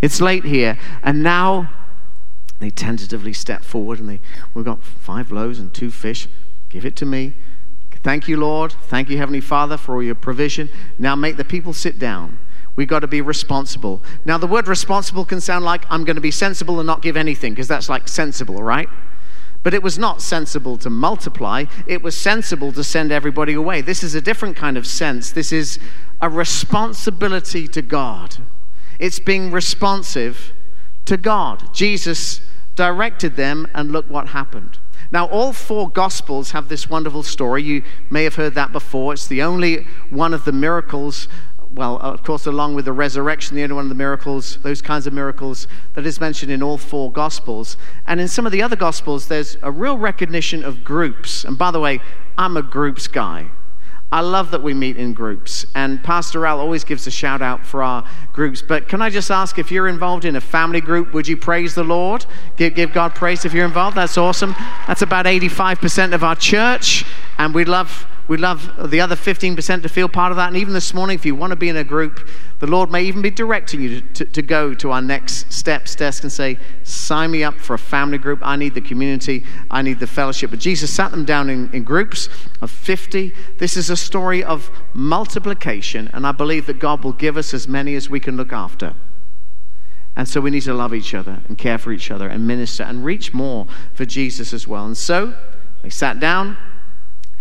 It's 0.00 0.20
late 0.20 0.44
here. 0.44 0.78
And 1.02 1.22
now 1.22 1.70
they 2.58 2.70
tentatively 2.70 3.32
step 3.32 3.62
forward 3.62 4.00
and 4.00 4.08
they, 4.08 4.20
we've 4.52 4.64
got 4.64 4.82
five 4.82 5.30
loaves 5.30 5.58
and 5.58 5.72
two 5.72 5.90
fish. 5.90 6.28
Give 6.68 6.84
it 6.84 6.96
to 6.96 7.06
me. 7.06 7.34
Thank 8.02 8.28
you, 8.28 8.36
Lord. 8.36 8.72
Thank 8.88 9.08
you, 9.08 9.16
Heavenly 9.16 9.40
Father, 9.40 9.78
for 9.78 9.94
all 9.94 10.02
your 10.02 10.14
provision. 10.14 10.68
Now 10.98 11.14
make 11.14 11.38
the 11.38 11.44
people 11.44 11.72
sit 11.72 11.98
down. 11.98 12.38
We've 12.76 12.88
got 12.88 13.00
to 13.00 13.06
be 13.06 13.20
responsible. 13.20 14.02
Now, 14.24 14.36
the 14.38 14.46
word 14.46 14.66
responsible 14.66 15.24
can 15.24 15.40
sound 15.40 15.64
like 15.64 15.84
I'm 15.90 16.04
going 16.04 16.16
to 16.16 16.22
be 16.22 16.30
sensible 16.30 16.80
and 16.80 16.86
not 16.86 17.02
give 17.02 17.16
anything, 17.16 17.52
because 17.52 17.68
that's 17.68 17.88
like 17.88 18.08
sensible, 18.08 18.62
right? 18.62 18.88
But 19.62 19.74
it 19.74 19.82
was 19.82 19.98
not 19.98 20.20
sensible 20.20 20.76
to 20.78 20.90
multiply, 20.90 21.64
it 21.86 22.02
was 22.02 22.16
sensible 22.16 22.72
to 22.72 22.84
send 22.84 23.12
everybody 23.12 23.54
away. 23.54 23.80
This 23.80 24.02
is 24.02 24.14
a 24.14 24.20
different 24.20 24.56
kind 24.56 24.76
of 24.76 24.86
sense. 24.86 25.30
This 25.30 25.52
is 25.52 25.78
a 26.20 26.28
responsibility 26.28 27.66
to 27.68 27.80
God. 27.80 28.36
It's 28.98 29.18
being 29.18 29.50
responsive 29.50 30.52
to 31.06 31.16
God. 31.16 31.72
Jesus 31.72 32.40
directed 32.74 33.36
them, 33.36 33.68
and 33.72 33.92
look 33.92 34.10
what 34.10 34.28
happened. 34.28 34.78
Now, 35.12 35.26
all 35.28 35.52
four 35.52 35.88
Gospels 35.88 36.50
have 36.50 36.68
this 36.68 36.90
wonderful 36.90 37.22
story. 37.22 37.62
You 37.62 37.84
may 38.10 38.24
have 38.24 38.34
heard 38.34 38.54
that 38.54 38.72
before. 38.72 39.12
It's 39.12 39.28
the 39.28 39.42
only 39.42 39.86
one 40.10 40.34
of 40.34 40.44
the 40.44 40.52
miracles, 40.52 41.28
well, 41.74 41.98
of 41.98 42.22
course, 42.22 42.46
along 42.46 42.74
with 42.74 42.84
the 42.84 42.92
resurrection, 42.92 43.56
the 43.56 43.62
only 43.62 43.74
one 43.74 43.84
of 43.84 43.88
the 43.88 43.94
miracles, 43.94 44.58
those 44.58 44.80
kinds 44.80 45.06
of 45.06 45.12
miracles 45.12 45.66
that 45.94 46.06
is 46.06 46.20
mentioned 46.20 46.52
in 46.52 46.62
all 46.62 46.78
four 46.78 47.10
Gospels. 47.10 47.76
And 48.06 48.20
in 48.20 48.28
some 48.28 48.46
of 48.46 48.52
the 48.52 48.62
other 48.62 48.76
Gospels, 48.76 49.28
there's 49.28 49.56
a 49.62 49.70
real 49.70 49.98
recognition 49.98 50.64
of 50.64 50.84
groups. 50.84 51.44
And 51.44 51.58
by 51.58 51.70
the 51.70 51.80
way, 51.80 52.00
I'm 52.38 52.56
a 52.56 52.62
groups 52.62 53.08
guy. 53.08 53.50
I 54.12 54.20
love 54.20 54.52
that 54.52 54.62
we 54.62 54.74
meet 54.74 54.96
in 54.96 55.12
groups, 55.12 55.66
and 55.74 56.00
Pastor 56.04 56.46
Al 56.46 56.60
always 56.60 56.84
gives 56.84 57.04
a 57.08 57.10
shout 57.10 57.42
out 57.42 57.66
for 57.66 57.82
our 57.82 58.08
groups. 58.32 58.62
But 58.62 58.88
can 58.88 59.02
I 59.02 59.10
just 59.10 59.28
ask 59.28 59.58
if 59.58 59.72
you're 59.72 59.88
involved 59.88 60.24
in 60.24 60.36
a 60.36 60.40
family 60.40 60.80
group, 60.80 61.12
would 61.14 61.26
you 61.26 61.36
praise 61.36 61.74
the 61.74 61.82
Lord? 61.82 62.24
Give, 62.56 62.72
give 62.72 62.92
God 62.92 63.16
praise 63.16 63.44
if 63.44 63.52
you're 63.52 63.64
involved. 63.64 63.96
That's 63.96 64.16
awesome. 64.16 64.54
That's 64.86 65.02
about 65.02 65.26
85% 65.26 66.14
of 66.14 66.22
our 66.22 66.36
church, 66.36 67.04
and 67.38 67.52
we'd 67.52 67.66
love 67.66 68.06
We'd 68.26 68.40
love 68.40 68.90
the 68.90 69.00
other 69.00 69.16
15% 69.16 69.82
to 69.82 69.88
feel 69.88 70.08
part 70.08 70.32
of 70.32 70.36
that. 70.36 70.48
And 70.48 70.56
even 70.56 70.72
this 70.72 70.94
morning, 70.94 71.14
if 71.14 71.26
you 71.26 71.34
want 71.34 71.50
to 71.50 71.56
be 71.56 71.68
in 71.68 71.76
a 71.76 71.84
group, 71.84 72.26
the 72.58 72.66
Lord 72.66 72.90
may 72.90 73.02
even 73.04 73.20
be 73.20 73.30
directing 73.30 73.82
you 73.82 74.00
to, 74.00 74.08
to, 74.14 74.24
to, 74.24 74.42
go 74.42 74.72
to 74.74 74.92
our 74.92 75.02
next 75.02 75.52
steps 75.52 75.94
desk 75.94 76.22
and 76.22 76.32
say, 76.32 76.58
Sign 76.84 77.30
me 77.30 77.44
up 77.44 77.54
for 77.56 77.74
a 77.74 77.78
family 77.78 78.16
group. 78.16 78.40
I 78.42 78.56
need 78.56 78.74
the 78.74 78.80
community, 78.80 79.44
I 79.70 79.82
need 79.82 80.00
the 80.00 80.06
fellowship. 80.06 80.50
But 80.50 80.58
Jesus 80.58 80.90
sat 80.90 81.10
them 81.10 81.26
down 81.26 81.50
in, 81.50 81.70
in 81.74 81.84
groups 81.84 82.30
of 82.62 82.70
50. 82.70 83.32
This 83.58 83.76
is 83.76 83.90
a 83.90 83.96
story 83.96 84.42
of 84.42 84.70
multiplication, 84.94 86.08
and 86.14 86.26
I 86.26 86.32
believe 86.32 86.64
that 86.66 86.78
God 86.78 87.04
will 87.04 87.12
give 87.12 87.36
us 87.36 87.52
as 87.52 87.68
many 87.68 87.94
as 87.94 88.08
we 88.08 88.20
can 88.20 88.38
look 88.38 88.52
after. 88.52 88.94
And 90.16 90.28
so 90.28 90.40
we 90.40 90.50
need 90.50 90.62
to 90.62 90.74
love 90.74 90.94
each 90.94 91.12
other 91.12 91.42
and 91.48 91.58
care 91.58 91.76
for 91.76 91.92
each 91.92 92.10
other 92.10 92.28
and 92.28 92.46
minister 92.46 92.84
and 92.84 93.04
reach 93.04 93.34
more 93.34 93.66
for 93.92 94.04
Jesus 94.04 94.52
as 94.52 94.66
well. 94.66 94.86
And 94.86 94.96
so 94.96 95.34
they 95.82 95.90
sat 95.90 96.20
down, 96.20 96.56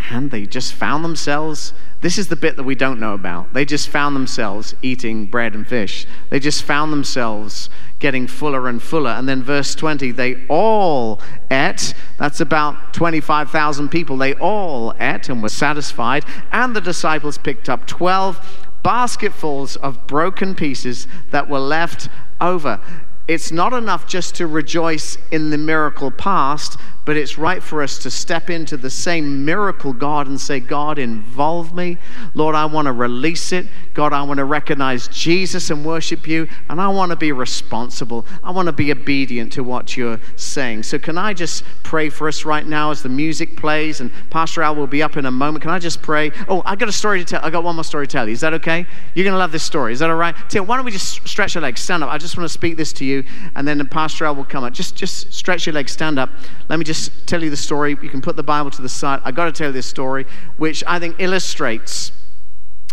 and 0.10 0.32
they 0.32 0.46
just 0.46 0.74
found 0.74 1.04
themselves. 1.04 1.74
This 2.02 2.18
is 2.18 2.28
the 2.28 2.36
bit 2.36 2.58
that 2.58 2.64
we 2.64 2.76
don't 2.76 3.00
know 3.00 3.14
about. 3.14 3.54
They 3.54 3.66
just 3.66 3.88
found 3.90 4.16
themselves 4.16 4.76
eating 4.82 5.26
bread 5.26 5.56
and 5.56 5.66
fish. 5.66 6.06
They 6.30 6.40
just 6.40 6.64
found 6.64 6.92
themselves 6.92 7.70
getting 8.00 8.28
fuller 8.28 8.68
and 8.68 8.82
fuller. 8.82 9.12
And 9.12 9.28
then, 9.30 9.42
verse 9.42 9.74
20, 9.76 10.12
they 10.12 10.46
all 10.48 11.22
ate. 11.50 11.94
That's 12.18 12.42
about 12.42 12.94
25,000 12.94 13.90
people. 13.90 14.18
They 14.18 14.34
all 14.36 14.94
ate 15.00 15.30
and 15.30 15.42
were 15.42 15.50
satisfied. 15.50 16.26
And 16.52 16.76
the 16.76 16.82
disciples 16.82 17.38
picked 17.38 17.70
up 17.70 17.88
12 17.88 18.68
basketfuls 18.84 19.78
of 19.78 20.06
broken 20.08 20.56
pieces 20.56 21.08
that 21.32 21.50
were 21.50 21.60
left 21.60 22.10
over. 22.42 22.82
It's 23.26 23.54
not 23.54 23.72
enough 23.72 24.06
just 24.06 24.36
to 24.36 24.48
rejoice 24.48 25.18
in 25.32 25.50
the 25.50 25.58
miracle 25.58 26.12
past, 26.12 26.78
but 27.06 27.18
it's 27.18 27.38
right 27.38 27.62
for 27.62 27.82
us 27.84 27.98
to 28.00 28.12
step 28.12 28.50
into 28.50 28.78
the 28.78 28.90
same 28.90 29.44
miracle 29.44 29.92
God 29.92 30.28
and 30.28 30.40
say, 30.40 30.60
God, 30.60 30.98
involve 30.98 31.74
me. 31.76 31.98
Lord, 32.34 32.56
I 32.56 32.66
want 32.66 32.86
to 32.86 32.94
release 32.94 33.52
it. 33.52 33.68
God, 33.94 34.14
I 34.14 34.24
want 34.24 34.38
to 34.38 34.46
recognize 34.46 35.08
Jesus 35.10 35.70
and 35.70 35.86
worship 35.86 36.28
you. 36.28 36.48
And 36.70 36.80
I 36.80 36.88
want 36.88 37.12
to 37.12 37.16
be 37.16 37.32
responsible. 37.32 38.26
I 38.44 38.52
want 38.52 38.68
to 38.68 38.72
be 38.72 38.92
obedient 38.92 39.52
to 39.54 39.64
what 39.64 39.98
you're 39.98 40.20
saying. 40.36 40.84
So, 40.84 40.98
can 40.98 41.18
I 41.18 41.34
just 41.34 41.64
pray 41.84 42.10
for 42.10 42.28
us 42.28 42.46
right 42.46 42.66
now 42.66 42.92
as 42.92 43.04
the 43.04 43.10
music 43.10 43.58
plays? 43.58 44.00
And 44.00 44.12
Pastor 44.30 44.64
Al 44.64 44.76
will 44.76 44.88
be 44.88 45.04
up 45.04 45.18
in 45.18 45.26
a 45.26 45.32
moment. 45.32 45.62
Can 45.62 45.72
I 45.72 45.80
just 45.80 46.02
pray? 46.02 46.32
Oh, 46.48 46.62
I 46.66 46.76
got 46.76 46.88
a 46.88 46.94
story 46.94 47.20
to 47.20 47.26
tell. 47.26 47.44
I 47.44 47.50
got 47.50 47.64
one 47.64 47.76
more 47.76 47.84
story 47.84 48.08
to 48.08 48.12
tell 48.12 48.28
you. 48.28 48.34
Is 48.34 48.42
that 48.42 48.54
okay? 48.54 48.86
You're 49.14 49.26
going 49.26 49.34
to 49.34 49.40
love 49.40 49.52
this 49.52 49.64
story. 49.64 49.92
Is 49.92 50.00
that 50.00 50.10
all 50.10 50.16
right? 50.16 50.36
Tim, 50.50 50.68
why 50.68 50.78
don't 50.78 50.86
we 50.86 50.92
just 50.92 51.28
stretch 51.28 51.56
your 51.56 51.62
legs? 51.62 51.82
Stand 51.82 52.04
up. 52.04 52.10
I 52.10 52.18
just 52.18 52.38
want 52.38 52.46
to 52.46 52.54
speak 52.54 52.78
this 52.78 52.94
to 52.94 53.06
you. 53.06 53.24
And 53.56 53.68
then 53.68 53.86
Pastor 53.90 54.26
Al 54.26 54.36
will 54.36 54.46
come 54.46 54.64
up. 54.64 54.74
Just, 54.74 54.96
just 54.96 55.34
stretch 55.34 55.66
your 55.66 55.74
legs. 55.74 55.92
Stand 55.92 56.18
up. 56.18 56.30
Let 56.70 56.80
me 56.80 56.86
just 56.86 56.93
just 56.94 57.28
tell 57.28 57.44
you 57.44 57.50
the 57.50 57.58
story. 57.58 57.98
You 58.02 58.10
can 58.10 58.22
put 58.22 58.36
the 58.36 58.44
Bible 58.44 58.70
to 58.72 58.82
the 58.82 58.90
side. 58.90 59.22
I've 59.24 59.36
got 59.36 59.46
to 59.46 59.52
tell 59.52 59.68
you 59.68 59.74
this 59.74 59.88
story, 59.88 60.26
which 60.58 60.84
I 60.86 61.00
think 61.00 61.16
illustrates 61.20 62.12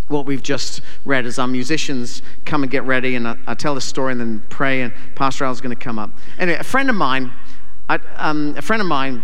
what 0.07 0.25
we've 0.25 0.43
just 0.43 0.81
read 1.05 1.25
as 1.25 1.39
our 1.39 1.47
musicians 1.47 2.21
come 2.45 2.63
and 2.63 2.71
get 2.71 2.83
ready. 2.83 3.15
And 3.15 3.27
I, 3.27 3.37
I 3.47 3.53
tell 3.53 3.75
the 3.75 3.81
story 3.81 4.11
and 4.11 4.19
then 4.19 4.43
pray, 4.49 4.81
and 4.81 4.93
Pastor 5.15 5.45
Al's 5.45 5.61
going 5.61 5.75
to 5.75 5.81
come 5.81 5.99
up. 5.99 6.09
Anyway, 6.39 6.57
a 6.57 6.63
friend 6.63 6.89
of 6.89 6.95
mine, 6.95 7.31
I, 7.87 7.99
um, 8.15 8.55
a 8.57 8.61
friend 8.61 8.81
of 8.81 8.87
mine 8.87 9.23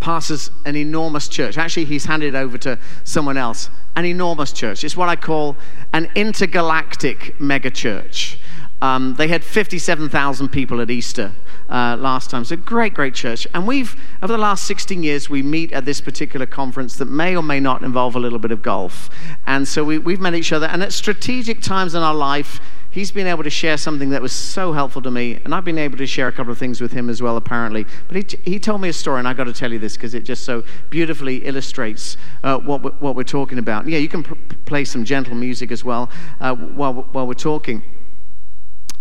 passes 0.00 0.50
an 0.64 0.76
enormous 0.76 1.28
church. 1.28 1.56
Actually, 1.58 1.84
he's 1.86 2.04
handed 2.04 2.34
over 2.34 2.58
to 2.58 2.78
someone 3.04 3.36
else. 3.36 3.70
An 3.96 4.04
enormous 4.04 4.52
church. 4.52 4.84
It's 4.84 4.96
what 4.96 5.08
I 5.08 5.16
call 5.16 5.56
an 5.92 6.10
intergalactic 6.14 7.36
megachurch. 7.38 8.38
Um, 8.80 9.14
they 9.14 9.28
had 9.28 9.42
57,000 9.42 10.48
people 10.50 10.80
at 10.80 10.90
Easter 10.90 11.32
uh, 11.68 11.96
last 11.98 12.30
time. 12.30 12.44
So 12.44 12.56
great, 12.56 12.94
great 12.94 13.14
church. 13.14 13.46
And 13.52 13.66
we've, 13.66 13.96
over 14.22 14.32
the 14.32 14.38
last 14.38 14.64
16 14.64 15.02
years, 15.02 15.28
we 15.28 15.42
meet 15.42 15.72
at 15.72 15.84
this 15.84 16.00
particular 16.00 16.46
conference 16.46 16.96
that 16.96 17.06
may 17.06 17.36
or 17.36 17.42
may 17.42 17.60
not 17.60 17.82
involve 17.82 18.14
a 18.14 18.20
little 18.20 18.38
bit 18.38 18.52
of 18.52 18.62
golf. 18.62 19.10
And 19.46 19.66
so 19.66 19.84
we, 19.84 19.98
we've 19.98 20.20
met 20.20 20.34
each 20.34 20.52
other. 20.52 20.66
And 20.66 20.82
at 20.82 20.92
strategic 20.92 21.60
times 21.60 21.94
in 21.94 22.02
our 22.02 22.14
life, 22.14 22.60
he's 22.90 23.10
been 23.10 23.26
able 23.26 23.42
to 23.42 23.50
share 23.50 23.76
something 23.76 24.10
that 24.10 24.22
was 24.22 24.32
so 24.32 24.72
helpful 24.72 25.02
to 25.02 25.10
me. 25.10 25.40
And 25.44 25.54
I've 25.54 25.64
been 25.64 25.78
able 25.78 25.98
to 25.98 26.06
share 26.06 26.28
a 26.28 26.32
couple 26.32 26.52
of 26.52 26.58
things 26.58 26.80
with 26.80 26.92
him 26.92 27.10
as 27.10 27.20
well, 27.20 27.36
apparently. 27.36 27.84
But 28.06 28.16
he, 28.16 28.52
he 28.52 28.58
told 28.60 28.80
me 28.80 28.88
a 28.88 28.92
story, 28.92 29.18
and 29.18 29.26
I've 29.26 29.36
got 29.36 29.44
to 29.44 29.52
tell 29.52 29.72
you 29.72 29.78
this 29.80 29.96
because 29.96 30.14
it 30.14 30.20
just 30.20 30.44
so 30.44 30.62
beautifully 30.88 31.38
illustrates 31.38 32.16
uh, 32.44 32.58
what, 32.58 32.82
we're, 32.82 32.92
what 32.92 33.16
we're 33.16 33.24
talking 33.24 33.58
about. 33.58 33.88
Yeah, 33.88 33.98
you 33.98 34.08
can 34.08 34.22
pr- 34.22 34.34
play 34.66 34.84
some 34.84 35.04
gentle 35.04 35.34
music 35.34 35.72
as 35.72 35.84
well 35.84 36.10
uh, 36.40 36.54
while, 36.54 36.94
while 36.94 37.26
we're 37.26 37.34
talking. 37.34 37.82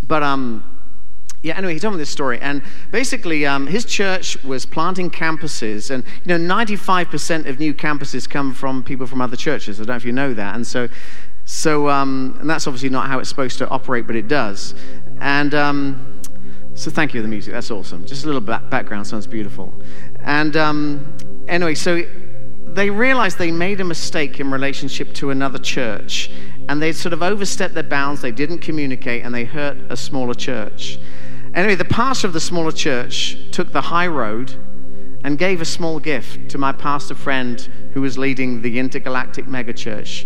But 0.08 0.24
um, 0.24 0.64
yeah, 1.44 1.58
anyway, 1.58 1.74
he 1.74 1.80
told 1.80 1.94
me 1.94 1.98
this 2.00 2.10
story. 2.10 2.40
And 2.40 2.62
basically, 2.92 3.46
um, 3.46 3.68
his 3.68 3.86
church 3.86 4.42
was 4.44 4.66
planting 4.66 5.10
campuses. 5.10 5.92
And, 5.92 6.04
you 6.26 6.38
know, 6.38 6.56
95% 6.56 7.48
of 7.48 7.60
new 7.60 7.74
campuses 7.74 8.30
come 8.30 8.54
from 8.54 8.84
people 8.84 9.06
from 9.06 9.22
other 9.22 9.38
churches. 9.38 9.80
I 9.80 9.84
don't 9.84 9.90
know 9.90 9.96
if 9.96 10.06
you 10.06 10.12
know 10.12 10.34
that. 10.34 10.56
And 10.56 10.66
so, 10.66 10.88
so 11.46 11.90
um, 11.90 12.38
and 12.42 12.50
that's 12.50 12.68
obviously 12.68 12.90
not 12.90 13.08
how 13.08 13.20
it's 13.20 13.30
supposed 13.30 13.58
to 13.60 13.70
operate, 13.70 14.08
but 14.08 14.16
it 14.16 14.28
does. 14.28 14.74
And 15.20 15.54
um, 15.54 16.22
so 16.74 16.92
thank 16.92 17.14
you 17.14 17.20
for 17.20 17.24
the 17.24 17.30
music. 17.30 17.54
That's 17.54 17.72
awesome. 17.72 18.06
Just 18.06 18.24
a 18.24 18.28
little 18.28 18.42
background 18.42 19.08
sounds 19.08 19.28
beautiful. 19.28 19.74
And 20.24 20.58
um, 20.58 21.16
anyway, 21.48 21.76
so 21.76 22.04
they 22.74 22.90
realized 22.90 23.38
they 23.38 23.52
made 23.52 23.80
a 23.80 23.84
mistake 23.84 24.40
in 24.40 24.52
relationship 24.52 25.14
to 25.16 25.30
another 25.30 25.58
church. 25.58 26.30
And 26.70 26.82
they 26.82 26.92
sort 26.92 27.14
of 27.14 27.24
overstepped 27.24 27.74
their 27.74 27.84
bounds. 27.84 28.22
They 28.22 28.32
didn't 28.32 28.60
communicate 28.60 29.24
and 29.24 29.34
they 29.34 29.46
hurt 29.46 29.78
a 29.90 29.98
smaller 29.98 30.34
church. 30.34 31.00
Anyway, 31.54 31.76
the 31.76 31.86
pastor 31.86 32.28
of 32.28 32.34
the 32.34 32.40
smaller 32.40 32.72
church 32.72 33.38
took 33.52 33.72
the 33.72 33.82
high 33.82 34.08
road 34.08 34.56
and 35.24 35.38
gave 35.38 35.60
a 35.60 35.66
small 35.66 36.00
gift 36.00 36.50
to 36.52 36.58
my 36.58 36.72
pastor 36.72 37.16
friend 37.16 37.62
who 37.94 38.02
was 38.02 38.18
leading 38.18 38.62
the 38.62 38.80
intergalactic 38.80 39.46
megachurch. 39.46 40.26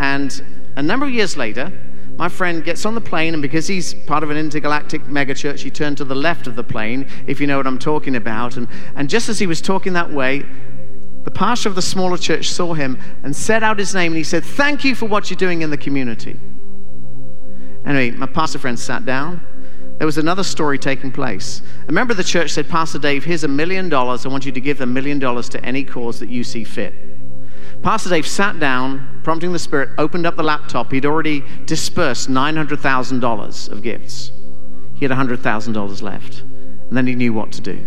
And 0.00 0.44
a 0.76 0.82
number 0.82 1.06
of 1.06 1.12
years 1.12 1.36
later, 1.36 1.72
my 2.16 2.28
friend 2.28 2.62
gets 2.62 2.84
on 2.84 2.94
the 2.94 3.00
plane, 3.00 3.32
and 3.32 3.42
because 3.42 3.66
he's 3.66 3.94
part 3.94 4.22
of 4.22 4.30
an 4.30 4.36
intergalactic 4.36 5.02
megachurch, 5.04 5.60
he 5.60 5.70
turned 5.70 5.96
to 5.98 6.04
the 6.04 6.14
left 6.14 6.46
of 6.46 6.56
the 6.56 6.64
plane, 6.64 7.06
if 7.26 7.40
you 7.40 7.46
know 7.46 7.56
what 7.56 7.66
I'm 7.66 7.78
talking 7.78 8.16
about. 8.16 8.56
And, 8.56 8.68
and 8.94 9.08
just 9.08 9.28
as 9.28 9.38
he 9.38 9.46
was 9.46 9.60
talking 9.60 9.92
that 9.94 10.12
way, 10.12 10.44
the 11.24 11.30
pastor 11.30 11.68
of 11.68 11.74
the 11.74 11.82
smaller 11.82 12.18
church 12.18 12.50
saw 12.50 12.74
him 12.74 12.98
and 13.22 13.34
said 13.34 13.62
out 13.62 13.78
his 13.78 13.94
name, 13.94 14.12
and 14.12 14.18
he 14.18 14.24
said, 14.24 14.44
Thank 14.44 14.84
you 14.84 14.94
for 14.94 15.06
what 15.06 15.30
you're 15.30 15.36
doing 15.36 15.62
in 15.62 15.70
the 15.70 15.76
community. 15.76 16.38
Anyway, 17.84 18.10
my 18.12 18.26
pastor 18.26 18.58
friend 18.58 18.78
sat 18.78 19.04
down 19.04 19.40
there 20.02 20.06
was 20.06 20.18
another 20.18 20.42
story 20.42 20.80
taking 20.80 21.12
place. 21.12 21.62
A 21.86 21.92
member 21.92 22.10
of 22.10 22.16
the 22.16 22.24
church 22.24 22.50
said, 22.50 22.68
Pastor 22.68 22.98
Dave, 22.98 23.22
here's 23.22 23.44
a 23.44 23.48
million 23.48 23.88
dollars. 23.88 24.26
I 24.26 24.30
want 24.30 24.44
you 24.44 24.50
to 24.50 24.60
give 24.60 24.80
a 24.80 24.86
million 24.86 25.20
dollars 25.20 25.48
to 25.50 25.64
any 25.64 25.84
cause 25.84 26.18
that 26.18 26.28
you 26.28 26.42
see 26.42 26.64
fit. 26.64 26.92
Pastor 27.82 28.10
Dave 28.10 28.26
sat 28.26 28.58
down, 28.58 29.20
prompting 29.22 29.52
the 29.52 29.60
Spirit, 29.60 29.90
opened 29.98 30.26
up 30.26 30.34
the 30.34 30.42
laptop. 30.42 30.90
He'd 30.90 31.06
already 31.06 31.44
dispersed 31.66 32.28
$900,000 32.28 33.68
of 33.70 33.82
gifts. 33.82 34.32
He 34.94 35.04
had 35.04 35.16
$100,000 35.16 36.02
left. 36.02 36.40
And 36.40 36.96
then 36.96 37.06
he 37.06 37.14
knew 37.14 37.32
what 37.32 37.52
to 37.52 37.60
do. 37.60 37.86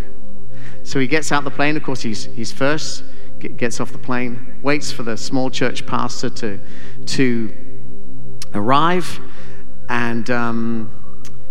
So 0.84 1.02
he 1.02 1.08
gets 1.08 1.34
out 1.34 1.44
the 1.44 1.52
plane. 1.52 1.76
Of 1.76 1.84
course, 1.84 2.02
he's, 2.02 2.26
he's 2.28 2.52
first, 2.54 3.04
gets 3.50 3.80
off 3.80 3.92
the 3.92 3.98
plane, 3.98 4.60
waits 4.62 4.92
for 4.92 5.04
the 5.04 5.18
small 5.18 5.50
church 5.50 5.86
pastor 5.86 6.30
to, 6.30 6.60
to 7.06 7.54
arrive. 8.54 9.20
And. 9.90 10.30
Um, 10.30 11.02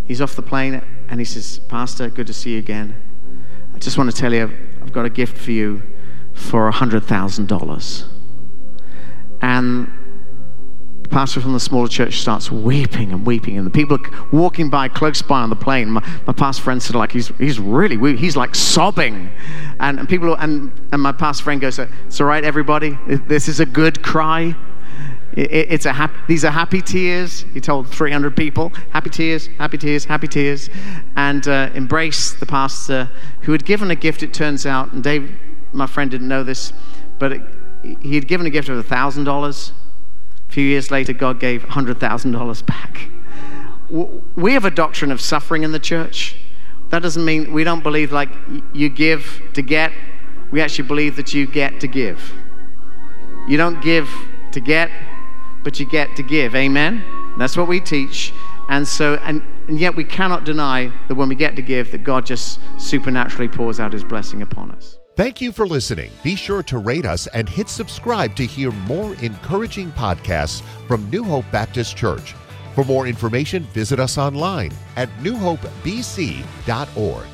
He's 0.05 0.21
off 0.21 0.37
the 0.37 0.43
plane 0.43 0.83
and 1.09 1.19
he 1.19 1.25
says, 1.25 1.59
Pastor, 1.61 2.11
good 2.11 2.27
to 2.27 2.35
see 2.35 2.53
you 2.53 2.59
again. 2.59 3.01
I 3.75 3.79
just 3.79 3.97
want 3.99 4.11
to 4.11 4.17
tell 4.17 4.33
you, 4.33 4.43
I've 4.83 4.93
got 4.93 5.07
a 5.07 5.11
gift 5.11 5.39
for 5.39 5.51
you 5.51 5.83
for 6.35 6.71
$100,000. 6.71 8.09
And 9.41 9.93
pastor 11.15 11.41
from 11.41 11.53
the 11.53 11.61
smaller 11.61 11.87
church 11.87 12.19
starts 12.19 12.51
weeping 12.51 13.13
and 13.13 13.25
weeping, 13.25 13.57
and 13.57 13.65
the 13.65 13.71
people 13.71 13.97
are 13.97 14.27
walking 14.33 14.69
by 14.69 14.89
close 14.89 15.23
by 15.23 15.43
on 15.43 15.49
the 15.49 15.55
plane. 15.55 15.89
My, 15.89 16.05
my 16.27 16.33
pastor 16.33 16.65
friend 16.65 16.83
said, 16.83 16.97
like, 16.97 17.13
he's, 17.13 17.29
he's 17.39 17.61
really, 17.61 17.97
weeping. 17.97 18.21
he's 18.21 18.37
like 18.37 18.57
sobbing. 18.57 19.31
And, 19.79 20.01
and 20.01 20.09
people, 20.09 20.35
and, 20.35 20.73
and 20.91 21.01
my 21.01 21.13
pastor 21.13 21.45
friend 21.45 21.61
goes, 21.61 21.79
it's 21.79 22.21
all 22.21 22.27
right, 22.27 22.43
everybody. 22.43 22.99
This 23.07 23.47
is 23.47 23.61
a 23.61 23.65
good 23.65 24.03
cry. 24.03 24.57
It's 25.35 25.87
a 25.87 25.93
happy, 25.93 26.15
these 26.27 26.45
are 26.45 26.51
happy 26.51 26.83
tears. 26.83 27.43
He 27.55 27.61
told 27.61 27.89
300 27.89 28.37
people, 28.37 28.71
happy 28.91 29.11
tears, 29.11 29.47
happy 29.59 29.79
tears, 29.79 30.05
happy 30.07 30.27
tears, 30.27 30.69
and 31.15 31.47
uh, 31.47 31.71
embrace 31.75 32.33
the 32.33 32.47
pastor 32.47 33.09
who 33.43 33.53
had 33.53 33.65
given 33.65 33.93
a 33.93 33.97
gift, 33.97 34.25
it 34.25 34.35
turns 34.35 34.67
out, 34.67 34.93
and 34.93 35.05
Dave, 35.05 35.31
my 35.73 35.87
friend, 35.87 36.11
didn't 36.11 36.27
know 36.27 36.43
this, 36.43 36.73
but 37.21 37.31
it, 37.31 37.43
he 38.01 38.17
had 38.17 38.27
given 38.27 38.49
a 38.49 38.51
gift 38.51 38.69
of 38.69 38.85
$1,000. 38.85 39.73
A 40.55 40.61
few 40.63 40.69
years 40.69 40.93
later, 40.93 41.13
God 41.13 41.41
gave 41.41 41.65
$100,000 41.65 42.67
back. 42.67 43.09
We 43.91 44.53
have 44.53 44.65
a 44.65 44.71
doctrine 44.71 45.11
of 45.11 45.21
suffering 45.21 45.65
in 45.65 45.73
the 45.73 45.81
church. 45.81 46.37
That 46.91 47.03
doesn't 47.03 47.25
mean 47.25 47.53
we 47.53 47.65
don't 47.65 47.83
believe 47.83 48.13
like 48.13 48.29
you 48.73 48.89
give 48.89 49.43
to 49.55 49.63
get. 49.63 49.91
We 50.53 50.61
actually 50.61 50.87
believe 50.87 51.17
that 51.17 51.35
you 51.35 51.49
get 51.49 51.81
to 51.81 51.89
give. 51.89 52.33
You 53.49 53.57
don't 53.57 53.83
give 53.83 54.09
to 54.53 54.61
get, 54.61 54.93
but 55.65 55.81
you 55.81 55.87
get 55.87 56.15
to 56.15 56.23
give. 56.23 56.55
Amen? 56.55 57.03
That's 57.37 57.57
what 57.57 57.67
we 57.67 57.81
teach. 57.81 58.33
And 58.69 58.87
so, 58.87 59.15
and, 59.25 59.43
and 59.67 59.81
yet 59.81 59.97
we 59.97 60.05
cannot 60.05 60.45
deny 60.45 60.93
that 61.09 61.17
when 61.17 61.29
we 61.29 61.35
get 61.35 61.57
to 61.57 61.63
give, 61.63 61.91
that 61.91 62.05
God 62.05 62.27
just 62.27 62.61
supernaturally 62.79 63.49
pours 63.49 63.81
out 63.81 63.93
his 63.93 64.05
blessing 64.05 64.41
upon 64.41 64.71
us. 64.71 65.01
Thank 65.17 65.41
you 65.41 65.53
for 65.53 65.65
listening. 65.65 66.11
Be 66.25 66.35
sure 66.35 66.65
to 66.65 66.79
rate 66.79 67.07
us 67.07 67.29
and 67.29 67.49
hit 67.49 67.69
subscribe 67.69 68.35
to 68.35 68.45
hear 68.45 68.73
more 68.73 69.15
encouraging 69.23 69.93
podcasts 69.93 70.61
from 70.89 71.09
New 71.09 71.23
Hope 71.23 71.45
Baptist 71.53 71.97
Church. 71.97 72.35
For 72.75 72.83
more 72.83 73.07
information, 73.07 73.63
visit 73.67 74.01
us 74.01 74.19
online 74.19 74.73
at 74.97 75.09
newhopebc.org. 75.19 77.27